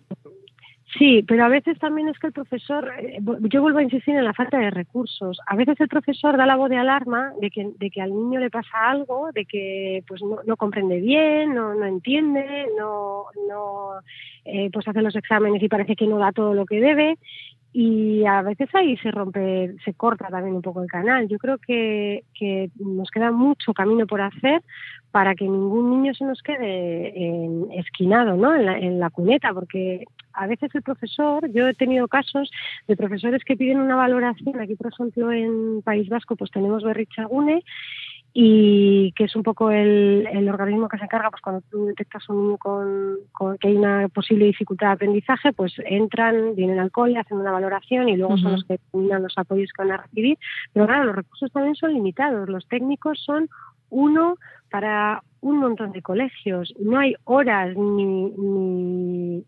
Sí, 0.98 1.24
pero 1.28 1.46
a 1.46 1.48
veces 1.48 1.80
también 1.80 2.08
es 2.08 2.20
que 2.20 2.28
el 2.28 2.34
profesor, 2.34 2.92
eh, 3.00 3.20
yo 3.42 3.62
vuelvo 3.62 3.80
a 3.80 3.84
insistir 3.84 4.16
en 4.16 4.26
la 4.26 4.34
falta 4.34 4.60
de 4.60 4.70
recursos. 4.70 5.40
A 5.48 5.56
veces 5.56 5.80
el 5.80 5.88
profesor 5.88 6.38
da 6.38 6.46
la 6.46 6.56
voz 6.56 6.70
de 6.70 6.78
alarma 6.78 7.32
de 7.40 7.50
que, 7.50 7.72
de 7.78 7.90
que 7.90 8.02
al 8.02 8.12
niño 8.12 8.40
le 8.40 8.52
pasa 8.52 8.90
algo, 8.90 9.32
de 9.34 9.46
que 9.46 10.04
pues 10.08 10.22
no, 10.22 10.58
comprende 10.58 11.00
bien, 11.00 11.56
no, 11.56 11.74
no 11.74 11.86
entiende, 11.86 12.68
no, 12.78 13.26
no 13.48 13.94
eh, 14.46 14.70
pues 14.72 14.88
hace 14.88 15.02
los 15.02 15.16
exámenes 15.16 15.64
y 15.64 15.70
parece 15.70 15.96
que 15.96 16.06
no 16.06 16.20
da 16.20 16.32
todo 16.32 16.54
lo 16.54 16.66
que 16.66 16.80
debe. 16.80 17.18
Y 17.76 18.24
a 18.26 18.44
veces 18.44 18.70
ahí 18.76 18.96
se 18.98 19.10
rompe, 19.10 19.76
se 19.84 19.96
corta 19.96 20.28
también 20.28 20.56
un 20.56 20.62
poco 20.62 20.84
el 20.84 20.90
canal. 20.90 21.28
Yo 21.28 21.40
creo 21.40 21.58
que, 21.58 22.24
que 22.38 22.70
nos 22.78 23.10
queda 23.10 23.32
mucho 23.32 23.74
camino 23.74 24.06
por 24.06 24.22
hacer 24.22 24.62
para 25.14 25.36
que 25.36 25.46
ningún 25.46 25.92
niño 25.92 26.16
se 26.16 26.26
nos 26.26 26.42
quede 26.42 27.14
en, 27.24 27.72
esquinado 27.74 28.36
¿no? 28.36 28.56
en, 28.56 28.66
la, 28.66 28.80
en 28.80 29.00
la 29.00 29.12
cuneta, 29.12 29.54
porque 29.54 30.06
a 30.34 30.48
veces 30.48 30.74
el 30.74 30.82
profesor, 30.82 31.48
yo 31.52 31.68
he 31.68 31.76
tenido 31.76 32.08
casos 32.08 32.50
de 32.88 32.98
profesores 32.98 33.44
que 33.44 33.56
piden 33.56 33.80
una 33.80 33.96
valoración, 33.96 34.60
aquí 34.60 34.74
por 34.74 34.92
ejemplo 34.92 35.32
en 35.32 35.84
País 35.84 36.10
Vasco 36.10 36.36
pues 36.36 36.50
tenemos 36.50 36.84
Berrichagune 36.84 37.64
y 38.36 39.12
que 39.12 39.26
es 39.26 39.36
un 39.36 39.44
poco 39.44 39.70
el, 39.70 40.50
organismo 40.52 40.90
que 40.90 40.98
se 40.98 41.04
encarga, 41.04 41.30
pues 41.30 41.44
cuando 41.44 41.62
tú 41.70 41.86
detectas 41.86 42.28
un 42.30 42.46
niño 42.46 42.58
con, 42.58 43.18
que 43.60 43.68
hay 43.68 43.76
una 43.76 44.10
posible 44.10 44.46
dificultad 44.46 44.88
de 44.88 44.94
aprendizaje, 44.94 45.54
pues 45.54 45.74
entran, 45.86 46.56
vienen 46.56 46.80
al 46.80 46.90
cole, 46.90 47.20
hacen 47.20 47.38
una 47.38 47.52
valoración 47.52 48.10
y 48.10 48.18
luego 48.18 48.40
son 48.40 48.54
los 48.54 48.64
que 48.64 48.74
determinan 48.74 49.22
los 49.22 49.38
apoyos 49.38 49.70
que 49.72 49.84
van 49.84 49.92
a 49.92 49.98
recibir. 49.98 50.40
Pero 50.74 50.88
claro, 50.88 51.04
los 51.06 51.16
recursos 51.16 51.52
también 51.52 51.76
son 51.76 51.94
limitados. 51.94 52.50
Los 52.50 52.68
técnicos 52.68 53.22
son 53.24 53.50
uno 53.94 54.38
para 54.70 55.22
un 55.42 55.60
montón 55.60 55.92
de 55.92 56.02
colegios. 56.02 56.74
No 56.80 56.98
hay 56.98 57.16
horas 57.26 57.76
ni... 57.76 58.06
ni, 58.06 59.46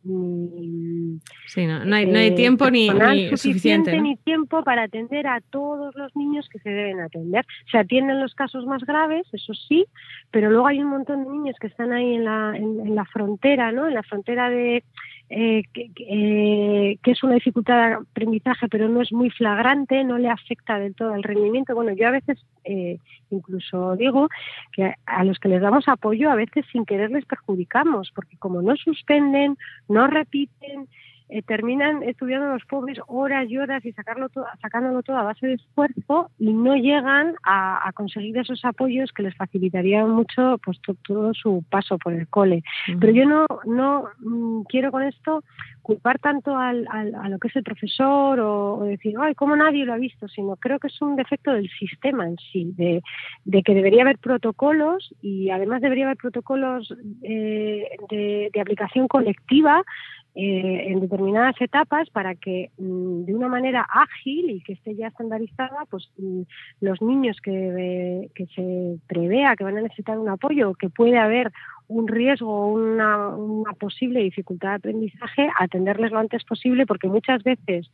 sí, 1.47 1.65
no, 1.65 1.83
no, 1.83 1.95
hay, 1.95 2.05
no, 2.05 2.19
hay, 2.19 2.27
eh, 2.27 2.31
tiempo 2.31 2.69
ni, 2.69 2.89
ni 2.89 3.29
suficiente. 3.37 3.99
Ni 3.99 4.17
tiempo 4.17 4.63
para 4.63 4.83
atender 4.83 5.25
a 5.25 5.41
todos 5.41 5.95
los 5.95 6.15
niños 6.15 6.47
que 6.49 6.59
se 6.59 6.69
deben 6.69 6.99
atender. 6.99 7.45
Se 7.71 7.77
atienden 7.77 8.21
los 8.21 8.35
casos 8.35 8.65
más 8.65 8.83
graves, 8.83 9.25
eso 9.31 9.53
sí, 9.53 9.85
pero 10.31 10.51
luego 10.51 10.67
hay 10.67 10.79
un 10.79 10.89
montón 10.89 11.23
de 11.23 11.31
niños 11.31 11.55
que 11.59 11.67
están 11.67 11.91
ahí 11.91 12.13
en 12.13 12.25
la, 12.25 12.55
en 12.55 12.93
la 12.93 13.05
frontera, 13.05 13.71
¿no? 13.71 13.87
En 13.87 13.95
la 13.95 14.03
frontera 14.03 14.49
de 14.49 14.83
eh, 15.29 15.63
eh, 15.75 16.97
que, 17.01 17.11
es 17.11 17.23
una 17.23 17.33
dificultad 17.33 17.87
de 17.87 17.93
aprendizaje, 17.95 18.67
pero 18.67 18.87
no 18.87 19.01
es 19.01 19.11
muy 19.11 19.31
flagrante, 19.31 20.03
no 20.03 20.17
le 20.17 20.29
afecta 20.29 20.77
del 20.77 20.93
todo 20.93 21.13
al 21.13 21.23
rendimiento. 21.23 21.73
Bueno, 21.73 21.93
yo 21.93 22.07
a 22.07 22.11
veces 22.11 22.45
eh, 22.63 22.99
incluso 23.31 23.95
digo 23.95 24.29
que 24.71 24.93
a 25.05 25.23
los 25.23 25.39
que 25.39 25.49
les 25.49 25.61
damos 25.61 25.87
apoyo, 25.87 26.29
a 26.29 26.35
veces 26.35 26.65
sin 26.71 26.85
querer 26.85 27.09
les 27.09 27.25
perjudicamos, 27.25 28.11
porque 28.13 28.37
como 28.37 28.61
no 28.61 28.75
suspenden, 28.75 29.57
no 29.87 30.07
repiten, 30.07 30.87
eh, 31.27 31.41
terminan 31.41 32.03
estudiando 32.03 32.53
los 32.53 32.63
pobres 32.65 32.99
horas 33.07 33.49
y 33.49 33.57
horas 33.57 33.83
y 33.83 33.91
sacarlo 33.93 34.29
todo, 34.29 34.45
sacándolo 34.61 35.01
todo 35.01 35.17
a 35.17 35.23
base 35.23 35.47
de 35.47 35.53
esfuerzo 35.53 36.29
y 36.37 36.53
no 36.53 36.75
llegan 36.75 37.33
a, 37.43 37.91
conseguir 37.95 38.37
esos 38.37 38.63
apoyos 38.63 39.11
que 39.11 39.23
les 39.23 39.35
facilitarían 39.35 40.09
mucho 40.09 40.59
pues 40.63 40.79
todo, 41.07 41.33
su 41.33 41.63
paso 41.69 41.97
por 41.97 42.13
el 42.13 42.27
cole. 42.27 42.63
Pero 42.99 43.11
yo 43.11 43.25
no, 43.25 43.45
no 43.65 44.05
mm, 44.19 44.63
quiero 44.63 44.91
con 44.91 45.03
esto 45.03 45.43
culpar 45.81 46.19
tanto 46.19 46.57
al, 46.57 46.87
a 46.87 47.29
lo 47.29 47.39
que 47.39 47.47
es 47.47 47.55
el 47.55 47.63
profesor 47.63 48.39
o, 48.39 48.83
decir, 48.85 49.15
ay, 49.19 49.35
¿cómo 49.35 49.55
nadie 49.55 49.85
lo 49.85 49.93
ha 49.93 49.97
visto? 49.97 50.27
Sino 50.27 50.55
creo 50.55 50.79
que 50.79 50.87
es 50.87 51.01
un 51.01 51.15
defecto 51.15 51.53
del 51.53 51.69
sistema 51.69 52.25
en 52.27 52.37
sí, 52.51 52.71
de, 52.75 53.01
de 53.45 53.63
que 53.63 53.73
debería 53.73 54.01
haber 54.01 54.17
protocolos 54.17 55.13
y 55.21 55.49
además 55.49 55.81
debería 55.81 56.05
haber 56.05 56.17
protocolos 56.17 56.93
eh, 57.23 57.87
de, 58.09 58.49
de 58.53 58.61
aplicación 58.61 59.07
colectiva 59.07 59.83
eh, 60.37 60.91
en 60.91 60.99
determinadas 60.99 61.55
etapas 61.61 62.09
para 62.09 62.35
que 62.35 62.69
mm, 62.77 63.23
de 63.23 63.33
una 63.33 63.47
manera 63.47 63.87
ágil 63.89 64.49
y 64.49 64.61
que 64.61 64.73
esté 64.73 64.93
ya 64.93 65.07
estandarizada, 65.07 65.85
pues 65.89 66.11
mm, 66.17 66.41
los 66.81 67.01
niños 67.01 67.37
que, 67.41 68.29
que 68.35 68.45
se 68.47 68.99
prevea 69.07 69.55
que 69.55 69.63
van 69.63 69.77
a 69.77 69.81
necesitar 69.81 70.19
un 70.19 70.27
apoyo 70.27 70.73
que 70.73 70.89
puede 70.89 71.17
haber 71.17 71.53
un 71.87 72.07
riesgo 72.07 72.51
o 72.51 72.67
una, 72.67 73.29
una 73.29 73.71
posible 73.73 74.23
dificultad 74.23 74.71
de 74.71 74.75
aprendizaje, 74.75 75.49
atenderles 75.57 76.11
lo 76.11 76.19
antes 76.19 76.43
posible, 76.43 76.85
porque 76.85 77.07
muchas 77.07 77.41
veces 77.43 77.89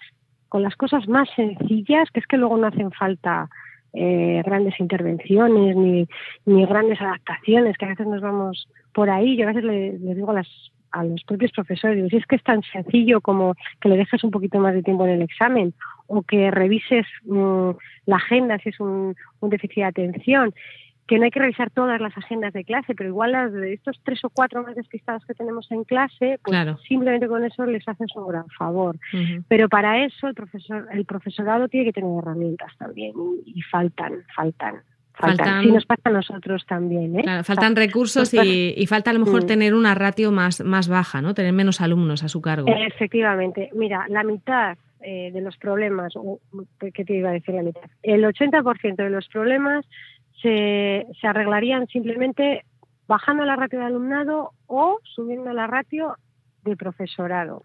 con 0.50 0.63
las 0.63 0.75
cosas 0.75 1.07
más 1.07 1.29
sencillas, 1.36 2.10
que 2.12 2.21
es 2.21 2.27
que 2.27 2.38
luego 2.38 2.57
no 2.57 2.67
hacen 2.67 2.91
falta 2.91 3.50
eh, 3.93 4.41
grandes 4.43 4.79
intervenciones 4.79 5.75
ni, 5.75 6.07
ni 6.45 6.65
grandes 6.65 7.00
adaptaciones, 7.01 7.77
que 7.77 7.86
a 7.86 7.89
veces 7.89 8.07
nos 8.07 8.21
vamos 8.21 8.67
por 8.93 9.10
ahí. 9.10 9.38
Yo 9.38 9.43
a 9.43 9.53
veces 9.53 9.63
les 9.63 10.01
le 10.01 10.15
digo 10.15 10.33
las 10.33 10.48
a 10.91 11.03
los 11.03 11.24
propios 11.24 11.51
profesores. 11.51 12.10
Si 12.10 12.17
es 12.17 12.25
que 12.25 12.36
es 12.36 12.43
tan 12.43 12.62
sencillo 12.63 13.21
como 13.21 13.55
que 13.79 13.89
le 13.89 13.98
dejes 13.98 14.24
un 14.24 14.31
poquito 14.31 14.60
más 14.60 14.74
de 14.74 14.83
tiempo 14.83 15.05
en 15.05 15.12
el 15.12 15.21
examen 15.21 15.74
o 16.07 16.21
que 16.24 16.51
revises 16.51 17.05
mm, 17.24 17.71
la 18.05 18.17
agenda 18.17 18.57
si 18.60 18.69
es 18.69 18.79
un, 18.79 19.15
déficit 19.41 19.77
de 19.77 19.83
atención, 19.86 20.53
que 21.07 21.17
no 21.17 21.25
hay 21.25 21.31
que 21.31 21.39
revisar 21.39 21.71
todas 21.71 22.00
las 22.00 22.17
agendas 22.17 22.53
de 22.53 22.63
clase, 22.63 22.95
pero 22.95 23.10
igual 23.10 23.33
las 23.33 23.51
de 23.51 23.74
estos 23.74 24.00
tres 24.03 24.24
o 24.24 24.29
cuatro 24.29 24.63
más 24.63 24.75
despistados 24.75 25.25
que 25.25 25.33
tenemos 25.33 25.69
en 25.71 25.83
clase, 25.83 26.39
pues 26.43 26.57
simplemente 26.88 27.27
con 27.27 27.43
eso 27.43 27.65
les 27.65 27.86
haces 27.88 28.15
un 28.15 28.27
gran 28.27 28.48
favor. 28.50 28.98
Pero 29.50 29.67
para 29.67 30.05
eso 30.05 30.27
el 30.27 30.36
profesor, 30.36 30.88
el 30.91 31.05
profesorado 31.05 31.67
tiene 31.67 31.88
que 31.88 31.93
tener 31.93 32.17
herramientas 32.17 32.71
también 32.77 33.13
y 33.45 33.62
faltan, 33.63 34.24
faltan. 34.33 34.83
Faltan, 35.13 35.63
sí 35.63 35.71
nos 35.71 35.85
pasa 35.85 36.01
a 36.05 36.11
nosotros 36.11 36.65
también. 36.65 37.19
¿eh? 37.19 37.43
faltan 37.43 37.75
recursos 37.75 38.33
y, 38.33 38.85
falta 38.87 39.11
a 39.11 39.13
lo 39.13 39.19
mejor 39.19 39.43
mm. 39.43 39.47
tener 39.47 39.73
una 39.73 39.93
ratio 39.93 40.31
más, 40.31 40.61
más 40.61 40.87
baja, 40.87 41.21
¿no? 41.21 41.33
Tener 41.33 41.53
menos 41.53 41.81
alumnos 41.81 42.23
a 42.23 42.29
su 42.29 42.41
cargo. 42.41 42.67
Efectivamente. 42.67 43.69
Mira, 43.73 44.05
la 44.09 44.23
mitad 44.23 44.77
eh, 45.01 45.31
de 45.31 45.41
los 45.41 45.57
problemas, 45.57 46.13
¿qué 46.93 47.05
te 47.05 47.13
iba 47.13 47.29
a 47.29 47.33
decir 47.33 47.55
la 47.55 47.63
mitad? 47.63 47.83
El 48.03 48.24
80% 48.24 48.95
de 48.95 49.09
los 49.09 49.27
problemas 49.27 49.85
se, 50.41 51.05
se 51.19 51.27
arreglarían 51.27 51.87
simplemente 51.87 52.63
bajando 53.07 53.43
la 53.43 53.55
ratio 53.55 53.79
de 53.79 53.85
alumnado 53.85 54.51
o 54.67 55.00
subiendo 55.03 55.51
la 55.53 55.67
ratio 55.67 56.15
de 56.63 56.77
profesorado. 56.77 57.63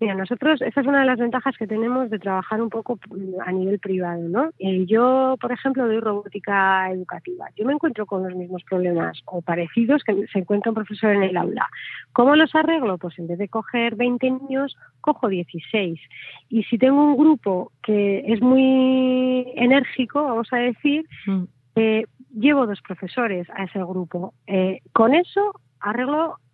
Mira, 0.00 0.14
nosotros, 0.14 0.62
esa 0.62 0.80
es 0.80 0.86
una 0.86 1.00
de 1.00 1.06
las 1.06 1.18
ventajas 1.18 1.54
que 1.58 1.66
tenemos 1.66 2.08
de 2.08 2.18
trabajar 2.18 2.62
un 2.62 2.70
poco 2.70 2.98
a 3.44 3.52
nivel 3.52 3.78
privado, 3.78 4.22
¿no? 4.22 4.48
Eh, 4.58 4.86
yo, 4.86 5.36
por 5.38 5.52
ejemplo, 5.52 5.86
doy 5.86 6.00
robótica 6.00 6.90
educativa. 6.90 7.48
Yo 7.54 7.66
me 7.66 7.74
encuentro 7.74 8.06
con 8.06 8.22
los 8.22 8.34
mismos 8.34 8.64
problemas 8.64 9.20
o 9.26 9.42
parecidos 9.42 10.02
que 10.02 10.26
se 10.32 10.38
encuentra 10.38 10.70
un 10.70 10.76
profesor 10.76 11.12
en 11.12 11.24
el 11.24 11.36
aula. 11.36 11.68
¿Cómo 12.14 12.34
los 12.34 12.54
arreglo? 12.54 12.96
Pues 12.96 13.18
en 13.18 13.26
vez 13.26 13.36
de 13.36 13.48
coger 13.48 13.94
20 13.94 14.30
niños, 14.30 14.74
cojo 15.02 15.28
16. 15.28 16.00
Y 16.48 16.62
si 16.62 16.78
tengo 16.78 17.04
un 17.04 17.18
grupo 17.18 17.70
que 17.82 18.24
es 18.26 18.40
muy 18.40 19.52
enérgico, 19.54 20.24
vamos 20.24 20.48
a 20.52 20.56
decir, 20.56 21.04
mm. 21.26 21.42
eh, 21.76 22.06
llevo 22.34 22.66
dos 22.66 22.80
profesores 22.80 23.48
a 23.50 23.64
ese 23.64 23.80
grupo. 23.80 24.32
Eh, 24.46 24.80
con 24.94 25.14
eso 25.14 25.52
arreglo 25.78 26.38
Mm, 26.38 26.49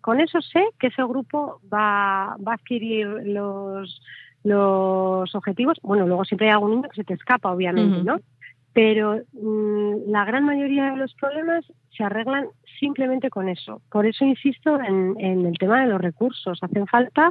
con 0.00 0.20
eso 0.20 0.40
sé 0.42 0.64
que 0.78 0.88
ese 0.88 1.02
grupo 1.02 1.60
va, 1.72 2.36
va 2.46 2.52
a 2.52 2.54
adquirir 2.54 3.06
los, 3.24 4.02
los 4.42 5.34
objetivos. 5.34 5.78
Bueno, 5.82 6.06
luego 6.06 6.24
siempre 6.24 6.48
hay 6.48 6.52
algún 6.52 6.72
niño 6.72 6.88
que 6.88 6.96
se 6.96 7.04
te 7.04 7.14
escapa, 7.14 7.52
obviamente, 7.52 8.02
¿no? 8.02 8.18
Pero 8.72 9.20
mm, 9.32 10.10
la 10.10 10.24
gran 10.24 10.44
mayoría 10.44 10.90
de 10.90 10.96
los 10.96 11.14
problemas 11.14 11.64
se 11.96 12.04
arreglan 12.04 12.48
simplemente 12.80 13.30
con 13.30 13.48
eso. 13.48 13.80
Por 13.90 14.04
eso 14.04 14.24
insisto 14.24 14.78
en, 14.80 15.14
en 15.18 15.46
el 15.46 15.56
tema 15.58 15.80
de 15.82 15.88
los 15.88 16.00
recursos. 16.00 16.58
Hacen 16.60 16.86
falta 16.86 17.30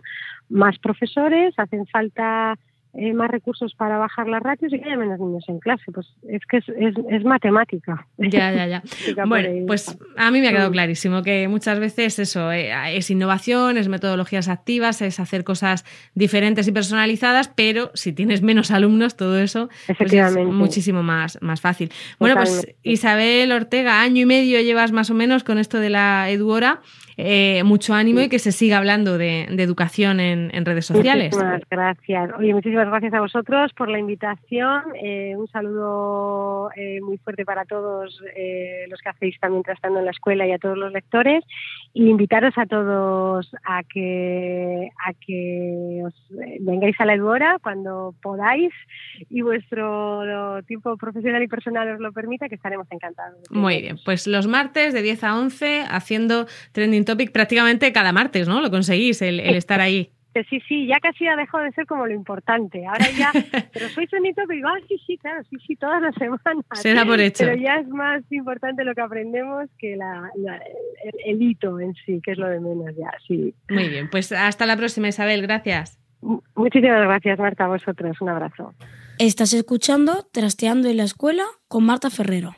más 0.49 0.79
profesores, 0.79 1.53
hacen 1.57 1.85
falta 1.87 2.57
eh, 2.95 3.11
más 3.11 3.31
recursos 3.31 3.73
para 3.73 3.97
bajar 3.97 4.27
las 4.27 4.43
ratios 4.43 4.71
y 4.71 4.79
que 4.79 4.85
haya 4.85 4.97
menos 4.97 5.19
niños 5.19 5.43
en 5.47 5.59
clase. 5.59 5.91
Pues 5.91 6.07
es 6.29 6.41
que 6.45 6.57
es, 6.57 6.65
es, 7.09 7.23
matemática. 7.23 8.05
Ya, 8.17 8.53
ya, 8.53 8.67
ya. 8.67 8.83
bueno, 9.25 9.65
pues 9.65 9.97
a 10.15 10.29
mí 10.29 10.41
me 10.41 10.49
ha 10.49 10.51
quedado 10.51 10.69
mm. 10.69 10.73
clarísimo 10.73 11.23
que 11.23 11.47
muchas 11.47 11.79
veces 11.79 12.19
eso 12.19 12.51
eh, 12.51 12.71
es 12.95 13.09
innovación, 13.09 13.77
es 13.77 13.87
metodologías 13.87 14.47
activas, 14.47 15.01
es 15.01 15.19
hacer 15.19 15.43
cosas 15.43 15.85
diferentes 16.13 16.67
y 16.67 16.71
personalizadas, 16.71 17.47
pero 17.47 17.89
si 17.95 18.13
tienes 18.13 18.43
menos 18.43 18.69
alumnos, 18.69 19.17
todo 19.17 19.39
eso 19.39 19.69
pues 19.97 20.13
es 20.13 20.35
muchísimo 20.37 21.01
más, 21.01 21.41
más 21.41 21.61
fácil. 21.61 21.91
Bueno, 22.19 22.35
pues 22.35 22.75
Isabel 22.83 23.51
Ortega, 23.51 24.01
año 24.01 24.21
y 24.21 24.25
medio 24.27 24.61
llevas 24.61 24.91
más 24.91 25.09
o 25.09 25.15
menos 25.15 25.43
con 25.43 25.57
esto 25.57 25.79
de 25.79 25.89
la 25.89 26.29
Eduora. 26.29 26.81
Eh, 27.17 27.63
mucho 27.63 27.93
ánimo 27.93 28.21
y 28.21 28.29
que 28.29 28.39
se 28.39 28.51
siga 28.51 28.77
hablando 28.77 29.17
de, 29.17 29.43
educación 29.63 30.19
en, 30.19 30.65
redes 30.65 30.85
sociales. 30.85 31.33
Muchísimas 31.33 31.61
gracias. 31.69 32.31
Oye, 32.37 32.53
muchísimas 32.53 32.87
gracias 32.87 33.13
a 33.13 33.19
vosotros 33.19 33.71
por 33.73 33.89
la 33.89 33.99
invitación. 33.99 34.83
Eh, 35.01 35.33
un 35.37 35.47
saludo 35.47 36.69
eh, 36.75 36.99
muy 37.01 37.17
fuerte 37.17 37.45
para 37.45 37.65
todos 37.65 38.21
los 38.89 39.01
que 39.01 39.09
hacéis 39.09 39.39
también 39.39 39.63
estando 39.67 39.99
en 39.99 40.05
la 40.05 40.11
escuela 40.11 40.45
y 40.47 40.51
a 40.51 40.57
todos 40.57 40.77
los 40.77 40.91
lectores. 40.91 41.43
Y 41.93 42.09
invitaros 42.09 42.57
a 42.57 42.65
todos 42.65 43.51
a 43.63 43.83
que, 43.83 44.89
a 45.05 45.13
que 45.13 46.01
os 46.05 46.13
vengáis 46.59 46.99
a 46.99 47.05
la 47.05 47.13
Eduora 47.13 47.57
cuando 47.61 48.15
podáis 48.21 48.73
y 49.29 49.41
vuestro 49.41 50.63
tiempo 50.63 50.97
profesional 50.97 51.43
y 51.43 51.47
personal 51.47 51.93
os 51.93 51.99
lo 51.99 52.11
permita, 52.11 52.49
que 52.49 52.55
estaremos 52.55 52.87
encantados. 52.91 53.39
Muy 53.51 53.81
bien, 53.81 53.97
pues 54.03 54.27
los 54.27 54.47
martes 54.47 54.93
de 54.93 55.01
10 55.01 55.23
a 55.23 55.37
11 55.37 55.83
haciendo 55.89 56.47
trending 56.71 57.02
topic 57.05 57.31
prácticamente 57.31 57.91
cada 57.91 58.11
martes, 58.11 58.47
¿no? 58.47 58.61
Lo 58.61 58.69
conseguís, 58.69 59.21
el, 59.21 59.39
estar 59.39 59.81
ahí. 59.81 60.11
Sí, 60.49 60.59
sí, 60.67 60.87
ya 60.87 60.99
casi 60.99 61.27
ha 61.27 61.35
dejado 61.35 61.63
de 61.63 61.71
ser 61.73 61.85
como 61.85 62.07
lo 62.07 62.13
importante. 62.13 62.85
Ahora 62.87 63.05
ya, 63.15 63.31
pero 63.73 63.87
soy 63.89 64.07
trending 64.07 64.33
topic, 64.33 64.63
ah, 64.65 64.79
sí, 64.87 64.95
sí, 65.05 65.17
claro, 65.17 65.43
sí, 65.47 65.57
sí, 65.65 65.75
todas 65.75 66.01
las 66.01 66.15
semanas. 66.15 66.65
Se 66.73 66.93
da 66.93 67.05
por 67.05 67.19
hecho. 67.19 67.43
Pero 67.45 67.55
ya 67.55 67.75
es 67.75 67.87
más 67.87 68.23
importante 68.31 68.83
lo 68.83 68.95
que 68.95 69.01
aprendemos 69.01 69.69
que 69.77 69.95
la, 69.95 70.31
el, 71.25 71.41
hito 71.41 71.79
en 71.79 71.93
sí, 72.05 72.19
que 72.23 72.31
es 72.31 72.37
lo 72.39 72.47
de 72.47 72.59
menos 72.59 72.95
ya, 72.95 73.11
sí. 73.27 73.53
Muy 73.69 73.89
bien, 73.89 74.09
pues 74.09 74.31
hasta 74.31 74.65
la 74.65 74.75
próxima, 74.75 75.07
Isabel, 75.07 75.43
gracias. 75.43 75.99
Muchísimas 76.55 77.03
gracias, 77.03 77.37
Marta, 77.37 77.65
a 77.65 77.67
vosotros. 77.67 78.19
Un 78.21 78.29
abrazo. 78.29 78.73
Estás 79.19 79.53
escuchando 79.53 80.27
Trasteando 80.31 80.89
en 80.89 80.97
la 80.97 81.03
Escuela 81.03 81.43
con 81.67 81.85
Marta 81.85 82.09
Ferrero. 82.09 82.55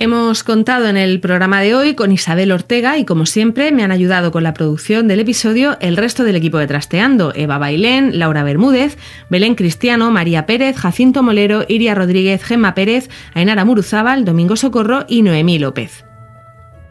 Hemos 0.00 0.44
contado 0.44 0.86
en 0.86 0.96
el 0.96 1.18
programa 1.18 1.60
de 1.60 1.74
hoy 1.74 1.96
con 1.96 2.12
Isabel 2.12 2.52
Ortega 2.52 2.98
y 2.98 3.04
como 3.04 3.26
siempre 3.26 3.72
me 3.72 3.82
han 3.82 3.90
ayudado 3.90 4.30
con 4.30 4.44
la 4.44 4.54
producción 4.54 5.08
del 5.08 5.18
episodio 5.18 5.76
el 5.80 5.96
resto 5.96 6.22
del 6.22 6.36
equipo 6.36 6.58
de 6.58 6.68
Trasteando, 6.68 7.32
Eva 7.34 7.58
Bailén, 7.58 8.16
Laura 8.16 8.44
Bermúdez, 8.44 8.96
Belén 9.28 9.56
Cristiano, 9.56 10.12
María 10.12 10.46
Pérez, 10.46 10.76
Jacinto 10.76 11.24
Molero, 11.24 11.64
Iria 11.66 11.96
Rodríguez, 11.96 12.44
Gemma 12.44 12.76
Pérez, 12.76 13.10
Ainara 13.34 13.64
Muruzábal, 13.64 14.24
Domingo 14.24 14.54
Socorro 14.54 15.04
y 15.08 15.22
Noemí 15.22 15.58
López. 15.58 16.04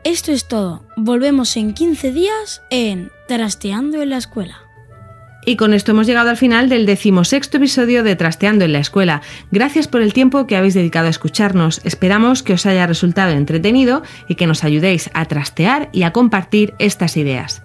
Esto 0.04 0.34
es 0.34 0.46
todo. 0.50 0.84
Volvemos 0.98 1.56
en 1.56 1.74
15 1.74 2.12
días 2.12 2.62
en 2.70 3.10
Trasteando 3.26 4.02
en 4.02 4.10
la 4.10 4.18
Escuela. 4.18 4.67
Y 5.48 5.56
con 5.56 5.74
esto 5.74 5.92
hemos 5.92 6.08
llegado 6.08 6.30
al 6.30 6.36
final 6.36 6.68
del 6.68 6.86
decimosexto 6.86 7.56
episodio 7.56 8.04
de 8.04 8.18
Trasteando 8.18 8.66
en 8.66 8.74
la 8.74 8.80
Escuela. 8.80 9.22
Gracias 9.50 9.88
por 9.88 10.02
el 10.02 10.12
tiempo 10.12 10.46
que 10.46 10.58
habéis 10.58 10.74
dedicado 10.74 11.08
a 11.08 11.10
escucharnos. 11.10 11.80
Esperamos 11.86 12.44
que 12.44 12.52
os 12.52 12.66
haya 12.66 12.86
resultado 12.86 13.32
entretenido 13.32 14.04
y 14.28 14.36
que 14.36 14.46
nos 14.46 14.66
ayudéis 14.66 15.10
a 15.14 15.24
trastear 15.24 15.88
y 15.94 16.04
a 16.04 16.12
compartir 16.12 16.74
estas 16.80 17.16
ideas. 17.16 17.64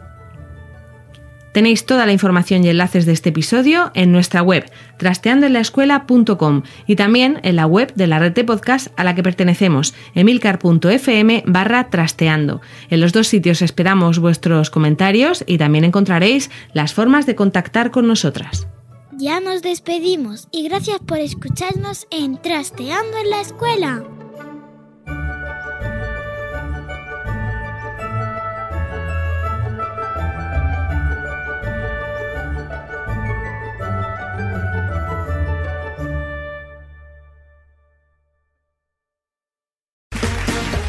Tenéis 1.53 1.85
toda 1.85 2.07
la 2.07 2.13
información 2.13 2.65
y 2.65 2.71
enlaces 2.71 3.07
de 3.07 3.13
este 3.13 3.29
episodio 3.29 3.91
en 3.95 4.11
nuestra 4.11 4.43
web, 4.43 4.65
trasteandoenlaescuela.com 4.97 6.63
y 6.87 6.97
también 6.97 7.41
en 7.43 7.57
la 7.57 7.67
web 7.67 7.93
de 7.95 8.07
la 8.07 8.19
red 8.19 8.33
de 8.33 8.45
podcast 8.45 8.89
a 8.97 9.05
la 9.05 9.15
que 9.15 9.23
pertenecemos, 9.23 9.95
emilcar.fm 10.15 11.45
barra 11.47 11.91
trasteando. 11.91 12.61
En 12.89 13.01
los 13.01 13.13
dos 13.13 13.29
sitios 13.29 13.63
esperamos 13.63 14.19
vuestros 14.19 14.71
comentarios 14.71 15.45
y 15.47 15.59
también 15.59 15.85
encontraréis 15.85 16.51
las 16.73 16.95
formas 16.95 17.27
de 17.27 17.35
contactar 17.35 17.91
con 17.91 18.07
nosotras. 18.07 18.67
Ya 19.19 19.41
nos 19.41 19.63
despedimos 19.63 20.49
y 20.51 20.69
gracias 20.69 20.99
por 21.01 21.19
escucharnos 21.19 22.07
en 22.11 22.41
Trasteando 22.41 23.19
en 23.19 23.31
la 23.31 23.41
Escuela. 23.41 24.03